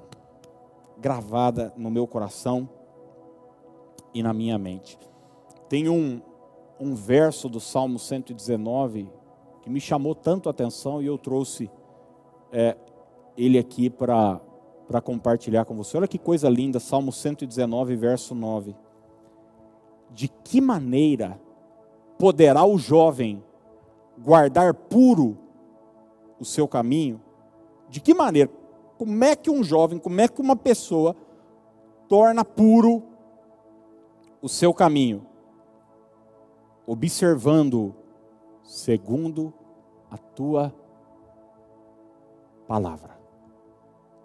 Gravada 0.97 1.73
no 1.77 1.89
meu 1.89 2.07
coração 2.07 2.67
e 4.13 4.23
na 4.23 4.33
minha 4.33 4.57
mente. 4.57 4.97
Tem 5.67 5.87
um, 5.87 6.21
um 6.79 6.95
verso 6.95 7.47
do 7.47 7.59
Salmo 7.59 7.99
119 7.99 9.09
que 9.61 9.69
me 9.69 9.79
chamou 9.79 10.15
tanto 10.15 10.49
a 10.49 10.51
atenção 10.51 11.01
e 11.01 11.05
eu 11.05 11.17
trouxe 11.17 11.69
é, 12.51 12.75
ele 13.37 13.57
aqui 13.57 13.89
para 13.89 14.41
compartilhar 15.03 15.65
com 15.65 15.75
você. 15.75 15.95
Olha 15.95 16.07
que 16.07 16.17
coisa 16.17 16.49
linda, 16.49 16.79
Salmo 16.79 17.11
119, 17.11 17.95
verso 17.95 18.33
9. 18.33 18.75
De 20.09 20.27
que 20.27 20.59
maneira 20.59 21.39
poderá 22.17 22.65
o 22.65 22.77
jovem 22.77 23.43
guardar 24.17 24.73
puro 24.73 25.37
o 26.39 26.45
seu 26.45 26.67
caminho? 26.67 27.21
De 27.89 28.01
que 28.01 28.13
maneira? 28.13 28.49
Como 28.97 29.23
é 29.23 29.35
que 29.35 29.49
um 29.49 29.63
jovem, 29.63 29.97
como 29.97 30.19
é 30.19 30.27
que 30.27 30.41
uma 30.41 30.55
pessoa 30.55 31.15
torna 32.07 32.43
puro 32.43 33.03
o 34.41 34.49
seu 34.49 34.73
caminho? 34.73 35.25
Observando 36.85 37.95
segundo 38.63 39.53
a 40.11 40.17
tua 40.17 40.73
palavra. 42.67 43.17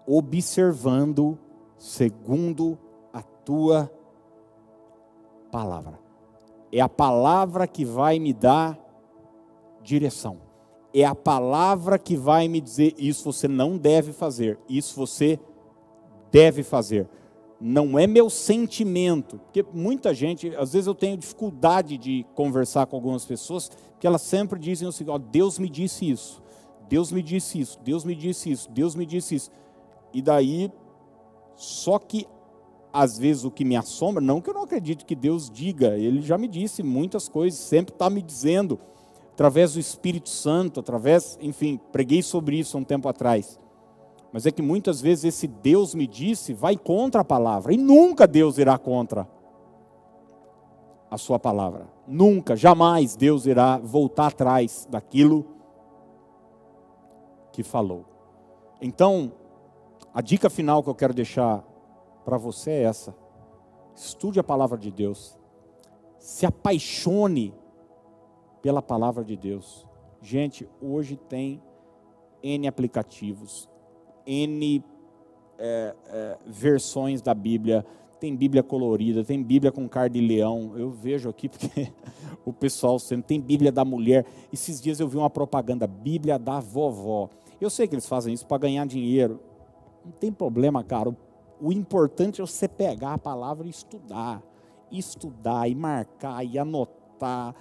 observando 0.07 1.39
segundo 1.79 2.79
a 3.13 3.23
tua 3.23 3.87
palavra. 3.87 4.04
É 6.73 6.81
a 6.81 6.89
palavra 6.89 7.67
que 7.67 7.85
vai 7.85 8.19
me 8.19 8.33
dar 8.33 8.79
direção. 9.83 10.39
É 10.93 11.05
a 11.05 11.15
palavra 11.15 11.99
que 11.99 12.17
vai 12.17 12.49
me 12.49 12.61
dizer 12.61 12.95
isso 12.99 13.25
você 13.25 13.47
não 13.47 13.77
deve 13.77 14.13
fazer, 14.13 14.59
isso 14.69 14.97
você 14.97 15.39
deve 16.31 16.63
fazer. 16.63 17.09
Não 17.61 17.99
é 17.99 18.07
meu 18.07 18.29
sentimento, 18.29 19.39
porque 19.39 19.65
muita 19.73 20.13
gente, 20.13 20.55
às 20.57 20.73
vezes 20.73 20.87
eu 20.87 20.95
tenho 20.95 21.17
dificuldade 21.17 21.97
de 21.97 22.27
conversar 22.35 22.87
com 22.87 22.97
algumas 22.97 23.25
pessoas, 23.25 23.71
que 24.01 24.07
elas 24.07 24.23
sempre 24.23 24.59
dizem 24.59 24.87
o 24.87 24.93
seguinte: 24.93 25.15
ó, 25.15 25.19
Deus 25.19 25.59
me 25.59 25.69
disse 25.69 26.11
isso, 26.11 26.43
Deus 26.89 27.13
me 27.13 27.23
disse 27.23 27.61
isso, 27.61 27.79
Deus 27.83 28.05
me 28.05 28.15
disse 28.15 28.51
isso, 28.51 28.71
Deus 28.71 28.95
me 28.95 29.07
disse 29.07 29.37
isso. 29.37 29.51
E 30.13 30.21
daí, 30.21 30.71
só 31.57 31.99
que 31.99 32.27
às 32.95 33.19
vezes 33.19 33.45
o 33.45 33.51
que 33.51 33.65
me 33.65 33.75
assombra, 33.75 34.23
não 34.23 34.41
que 34.41 34.49
eu 34.49 34.55
não 34.55 34.63
acredite 34.63 35.05
que 35.05 35.17
Deus 35.17 35.51
diga, 35.51 35.99
Ele 35.99 36.23
já 36.23 36.39
me 36.39 36.47
disse 36.47 36.81
muitas 36.81 37.29
coisas, 37.29 37.59
sempre 37.59 37.93
está 37.93 38.09
me 38.09 38.23
dizendo, 38.23 38.79
através 39.33 39.75
do 39.75 39.81
Espírito 39.81 40.29
Santo, 40.29 40.79
através, 40.79 41.37
enfim, 41.43 41.81
preguei 41.91 42.23
sobre 42.23 42.57
isso 42.57 42.77
há 42.77 42.81
um 42.81 42.85
tempo 42.85 43.09
atrás. 43.09 43.59
Mas 44.33 44.47
é 44.47 44.53
que 44.53 44.63
muitas 44.63 45.01
vezes 45.01 45.25
esse 45.25 45.49
Deus 45.49 45.93
me 45.93 46.07
disse 46.07 46.55
vai 46.55 46.77
contra 46.77 47.23
a 47.23 47.25
palavra, 47.25 47.75
e 47.75 47.77
nunca 47.77 48.29
Deus 48.29 48.59
irá 48.59 48.79
contra 48.79 49.29
a 51.11 51.19
sua 51.19 51.41
palavra. 51.41 51.89
Nunca, 52.07 52.55
jamais 52.55 53.17
Deus 53.17 53.45
irá 53.45 53.77
voltar 53.79 54.29
atrás 54.29 54.87
daquilo 54.89 55.45
que 57.51 57.65
falou. 57.65 58.05
Então, 58.81 59.33
a 60.13 60.21
dica 60.21 60.49
final 60.49 60.81
que 60.81 60.91
eu 60.91 60.95
quero 60.95 61.13
deixar 61.13 61.65
para 62.25 62.37
você 62.37 62.71
é 62.71 62.83
essa: 62.85 63.15
estude 63.95 64.41
a 64.41 64.45
palavra 64.45 64.79
de 64.79 64.91
Deus, 64.91 65.39
se 66.19 66.47
apaixone 66.47 67.55
pela 68.63 68.83
palavra 68.83 69.25
de 69.25 69.37
Deus. 69.37 69.87
Gente, 70.21 70.69
hoje 70.81 71.17
tem 71.17 71.63
N 72.43 72.67
aplicativos, 72.67 73.69
N 74.27 74.83
é, 75.59 75.95
é, 76.07 76.39
versões 76.47 77.21
da 77.21 77.35
Bíblia 77.35 77.85
tem 78.25 78.35
Bíblia 78.35 78.63
colorida, 78.63 79.23
tem 79.23 79.43
Bíblia 79.43 79.71
com 79.71 79.87
cara 79.87 80.09
de 80.09 80.19
leão. 80.19 80.73
Eu 80.77 80.91
vejo 80.91 81.29
aqui 81.29 81.47
porque 81.47 81.93
o 82.43 82.55
pessoal 82.55 82.99
sempre 82.99 83.27
tem 83.27 83.39
Bíblia 83.39 83.71
da 83.71 83.85
mulher. 83.85 84.25
Esses 84.51 84.81
dias 84.81 84.99
eu 84.99 85.07
vi 85.07 85.19
uma 85.19 85.29
propaganda, 85.29 85.87
Bíblia 85.87 86.39
da 86.39 86.59
vovó. 86.59 87.29
Eu 87.61 87.69
sei 87.69 87.87
que 87.87 87.95
eles 87.95 88.09
fazem 88.09 88.33
isso 88.33 88.47
para 88.47 88.57
ganhar 88.57 88.87
dinheiro. 88.87 89.41
Não 90.03 90.13
tem 90.13 90.33
problema, 90.33 90.83
cara. 90.83 91.11
O, 91.11 91.17
o 91.65 91.73
importante 91.73 92.43
é 92.43 92.47
você 92.47 92.69
pegar 92.69 93.15
a 93.15 93.19
palavra 93.19 93.67
e 93.67 93.71
estudar. 93.71 94.43
Estudar 94.93 95.67
e 95.69 95.75
marcar 95.75 96.45
e 96.45 96.59
anotar 96.59 97.55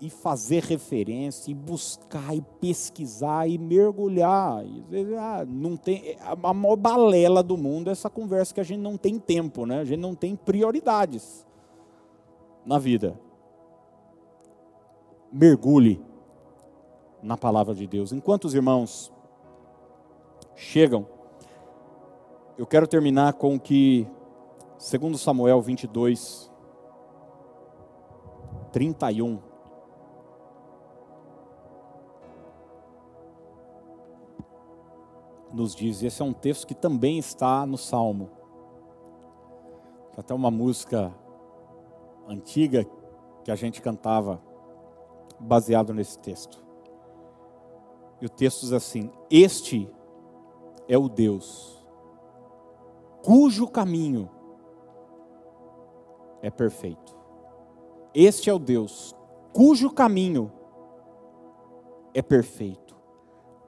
e 0.00 0.08
fazer 0.08 0.62
referência, 0.62 1.50
e 1.50 1.54
buscar, 1.54 2.34
e 2.34 2.40
pesquisar, 2.58 3.46
e 3.46 3.58
mergulhar. 3.58 4.64
E, 4.64 5.14
ah, 5.14 5.44
não 5.46 5.76
tem, 5.76 6.12
é, 6.12 6.18
a 6.42 6.54
maior 6.54 6.76
balela 6.76 7.42
do 7.42 7.56
mundo 7.56 7.90
é 7.90 7.92
essa 7.92 8.08
conversa 8.08 8.54
que 8.54 8.60
a 8.60 8.64
gente 8.64 8.80
não 8.80 8.96
tem 8.96 9.18
tempo, 9.18 9.66
né? 9.66 9.80
a 9.80 9.84
gente 9.84 10.00
não 10.00 10.14
tem 10.14 10.34
prioridades 10.34 11.46
na 12.64 12.78
vida. 12.78 13.20
Mergulhe 15.30 16.02
na 17.22 17.36
palavra 17.36 17.74
de 17.74 17.86
Deus. 17.86 18.10
Enquanto 18.10 18.46
os 18.46 18.54
irmãos 18.54 19.12
chegam, 20.56 21.06
eu 22.60 22.66
quero 22.66 22.86
terminar 22.86 23.32
com 23.32 23.54
o 23.54 23.58
que, 23.58 24.06
segundo 24.76 25.16
Samuel 25.16 25.62
22, 25.62 26.52
31, 28.70 29.40
nos 35.54 35.74
diz. 35.74 36.02
Esse 36.02 36.20
é 36.20 36.24
um 36.24 36.34
texto 36.34 36.66
que 36.66 36.74
também 36.74 37.16
está 37.16 37.64
no 37.64 37.78
Salmo. 37.78 38.28
Até 40.14 40.34
uma 40.34 40.50
música 40.50 41.14
antiga 42.28 42.86
que 43.42 43.50
a 43.50 43.56
gente 43.56 43.80
cantava 43.80 44.38
baseado 45.38 45.94
nesse 45.94 46.18
texto. 46.18 46.62
E 48.20 48.26
o 48.26 48.28
texto 48.28 48.60
diz 48.60 48.74
assim: 48.74 49.10
Este 49.30 49.90
é 50.86 50.98
o 50.98 51.08
Deus 51.08 51.79
cujo 53.22 53.68
caminho 53.68 54.28
é 56.42 56.50
perfeito. 56.50 57.16
Este 58.14 58.50
é 58.50 58.54
o 58.54 58.58
Deus 58.58 59.14
cujo 59.52 59.90
caminho 59.90 60.50
é 62.14 62.22
perfeito. 62.22 62.96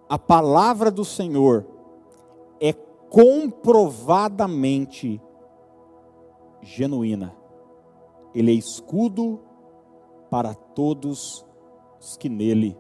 A 0.08 0.18
palavra 0.18 0.90
do 0.90 1.04
Senhor 1.04 1.66
é 2.60 2.72
comprovadamente 2.72 5.20
genuína. 6.60 7.36
Ele 8.34 8.50
é 8.52 8.54
escudo 8.54 9.40
para 10.30 10.54
todos 10.54 11.46
os 12.00 12.16
que 12.16 12.28
nele 12.28 12.76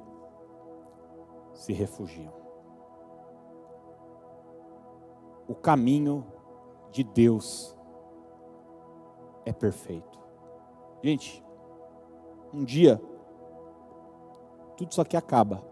se 1.54 1.72
refugiam. 1.72 2.32
O 5.46 5.54
caminho 5.54 6.26
de 6.92 7.02
Deus 7.02 7.76
é 9.44 9.52
perfeito. 9.52 10.20
Gente, 11.02 11.42
um 12.54 12.62
dia, 12.62 13.00
tudo 14.76 14.92
isso 14.92 15.00
aqui 15.00 15.16
acaba. 15.16 15.64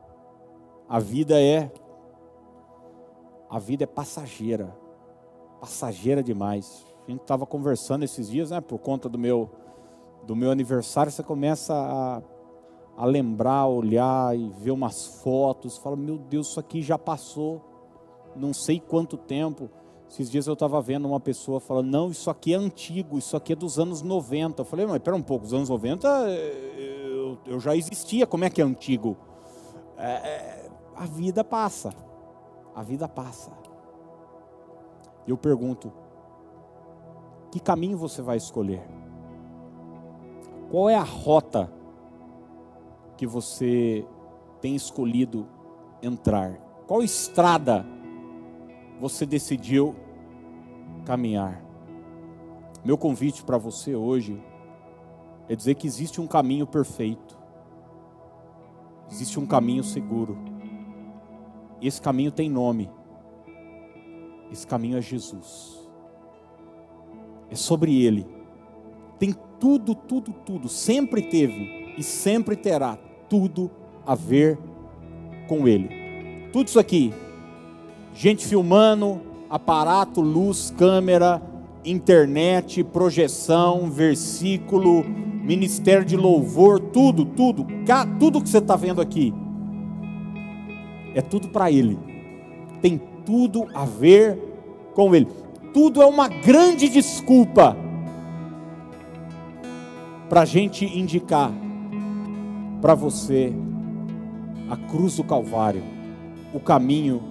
A 0.88 0.98
vida 0.98 1.40
é 1.40 1.70
a 3.48 3.58
vida 3.58 3.82
é 3.82 3.86
passageira, 3.86 4.76
passageira 5.60 6.22
demais. 6.22 6.86
A 7.06 7.10
gente 7.10 7.22
estava 7.22 7.44
conversando 7.44 8.04
esses 8.04 8.30
dias, 8.30 8.50
né, 8.50 8.60
por 8.60 8.78
conta 8.78 9.08
do 9.08 9.18
meu, 9.18 9.50
do 10.24 10.36
meu 10.36 10.52
aniversário, 10.52 11.10
você 11.10 11.22
começa 11.22 11.74
a, 11.74 12.22
a 12.96 13.04
lembrar, 13.04 13.66
olhar 13.66 14.38
e 14.38 14.48
ver 14.50 14.70
umas 14.70 15.20
fotos, 15.20 15.78
fala, 15.78 15.96
meu 15.96 16.16
Deus, 16.16 16.50
isso 16.50 16.60
aqui 16.60 16.80
já 16.80 16.96
passou, 16.96 17.60
não 18.36 18.52
sei 18.54 18.78
quanto 18.78 19.16
tempo. 19.16 19.68
Esses 20.10 20.30
dias 20.30 20.46
eu 20.46 20.54
estava 20.54 20.82
vendo 20.82 21.06
uma 21.06 21.20
pessoa 21.20 21.60
falando, 21.60 21.88
não, 21.88 22.10
isso 22.10 22.28
aqui 22.28 22.52
é 22.52 22.56
antigo, 22.56 23.16
isso 23.16 23.36
aqui 23.36 23.52
é 23.54 23.56
dos 23.56 23.78
anos 23.78 24.02
90. 24.02 24.60
Eu 24.60 24.64
falei, 24.66 24.84
mas 24.84 24.96
espera 24.96 25.16
um 25.16 25.22
pouco, 25.22 25.46
os 25.46 25.54
anos 25.54 25.68
90 25.68 26.08
eu, 26.08 27.38
eu 27.46 27.60
já 27.60 27.74
existia, 27.76 28.26
como 28.26 28.44
é 28.44 28.50
que 28.50 28.60
é 28.60 28.64
antigo? 28.64 29.16
É, 29.96 30.10
é 30.10 30.70
a 30.96 31.06
vida 31.06 31.42
passa 31.42 31.94
a 32.74 32.82
vida 32.82 33.08
passa. 33.08 33.50
Eu 35.26 35.36
pergunto: 35.36 35.92
que 37.50 37.60
caminho 37.60 37.98
você 37.98 38.22
vai 38.22 38.36
escolher? 38.36 38.82
Qual 40.70 40.88
é 40.88 40.94
a 40.94 41.02
rota 41.02 41.70
que 43.16 43.26
você 43.26 44.06
tem 44.60 44.74
escolhido 44.74 45.46
entrar? 46.02 46.58
Qual 46.86 47.02
estrada 47.02 47.84
você 49.00 49.24
decidiu 49.24 49.96
caminhar? 51.06 51.64
Meu 52.84 52.98
convite 52.98 53.42
para 53.42 53.56
você 53.56 53.94
hoje 53.94 54.40
é 55.48 55.56
dizer 55.56 55.74
que 55.74 55.86
existe 55.86 56.20
um 56.20 56.26
caminho 56.26 56.66
perfeito, 56.66 57.38
existe 59.10 59.40
um 59.40 59.46
caminho 59.46 59.82
seguro. 59.82 60.38
E 61.80 61.86
esse 61.86 62.00
caminho 62.00 62.30
tem 62.30 62.50
nome. 62.50 62.90
Esse 64.52 64.66
caminho 64.66 64.98
é 64.98 65.00
Jesus. 65.00 65.88
É 67.48 67.54
sobre 67.54 68.04
Ele. 68.04 68.26
Tem 69.18 69.34
tudo, 69.58 69.94
tudo, 69.94 70.32
tudo. 70.44 70.68
Sempre 70.68 71.22
teve 71.22 71.94
e 71.96 72.02
sempre 72.02 72.54
terá 72.54 72.96
tudo 73.28 73.70
a 74.04 74.14
ver 74.14 74.58
com 75.48 75.66
Ele. 75.66 76.50
Tudo 76.52 76.68
isso 76.68 76.78
aqui. 76.78 77.14
Gente 78.14 78.46
filmando, 78.46 79.20
aparato, 79.48 80.20
luz, 80.20 80.72
câmera, 80.76 81.40
internet, 81.84 82.84
projeção, 82.84 83.90
versículo, 83.90 85.04
ministério 85.04 86.04
de 86.04 86.16
louvor, 86.16 86.78
tudo, 86.78 87.24
tudo, 87.24 87.66
tudo 88.18 88.42
que 88.42 88.48
você 88.48 88.58
está 88.58 88.76
vendo 88.76 89.00
aqui. 89.00 89.32
É 91.14 91.22
tudo 91.22 91.48
para 91.48 91.70
Ele, 91.70 91.98
tem 92.80 93.00
tudo 93.24 93.66
a 93.74 93.84
ver 93.84 94.38
com 94.94 95.14
Ele. 95.14 95.26
Tudo 95.72 96.02
é 96.02 96.06
uma 96.06 96.28
grande 96.28 96.88
desculpa 96.88 97.76
para 100.28 100.42
a 100.42 100.44
gente 100.44 100.84
indicar 100.84 101.52
para 102.80 102.94
você 102.94 103.52
a 104.68 104.76
cruz 104.76 105.16
do 105.16 105.24
Calvário, 105.24 105.82
o 106.54 106.60
caminho 106.60 107.29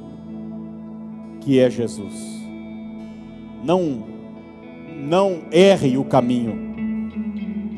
que 1.42 1.60
é 1.60 1.70
Jesus. 1.70 2.40
não, 3.64 4.04
não 4.96 5.44
erre 5.52 5.98
o 5.98 6.04
caminho. 6.04 6.70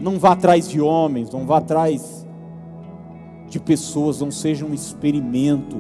Não 0.02 0.18
vá 0.18 0.32
atrás 0.32 0.68
de 0.68 0.82
homens, 0.82 1.30
não 1.30 1.46
vá 1.46 1.60
atrás 1.60 2.26
de 3.48 3.60
pessoas, 3.60 4.20
não 4.20 4.32
seja 4.32 4.66
um 4.66 4.74
experimento 4.74 5.78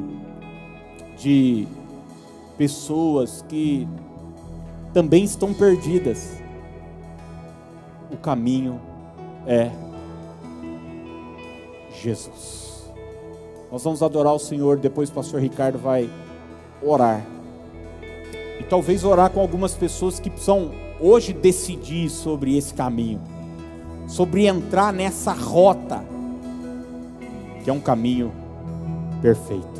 de 1.17 1.67
pessoas 2.57 3.43
que 3.47 3.87
também 4.93 5.23
estão 5.23 5.53
perdidas. 5.53 6.39
O 8.11 8.17
caminho 8.17 8.79
é 9.47 9.71
Jesus. 12.01 12.91
Nós 13.71 13.83
vamos 13.83 14.03
adorar 14.03 14.33
o 14.33 14.39
Senhor, 14.39 14.77
depois 14.77 15.09
o 15.09 15.13
pastor 15.13 15.39
Ricardo 15.39 15.79
vai 15.79 16.09
orar. 16.83 17.25
E 18.61 18.63
talvez 18.63 19.03
orar 19.03 19.31
com 19.31 19.39
algumas 19.39 19.73
pessoas 19.73 20.19
que 20.19 20.29
precisam 20.29 20.71
hoje 20.99 21.33
decidir 21.33 22.11
sobre 22.11 22.55
esse 22.55 22.71
caminho, 22.75 23.19
sobre 24.07 24.45
entrar 24.45 24.93
nessa 24.93 25.33
rota, 25.33 26.05
que 27.63 27.71
é 27.71 27.73
um 27.73 27.79
caminho 27.79 28.31
perfeito. 29.19 29.70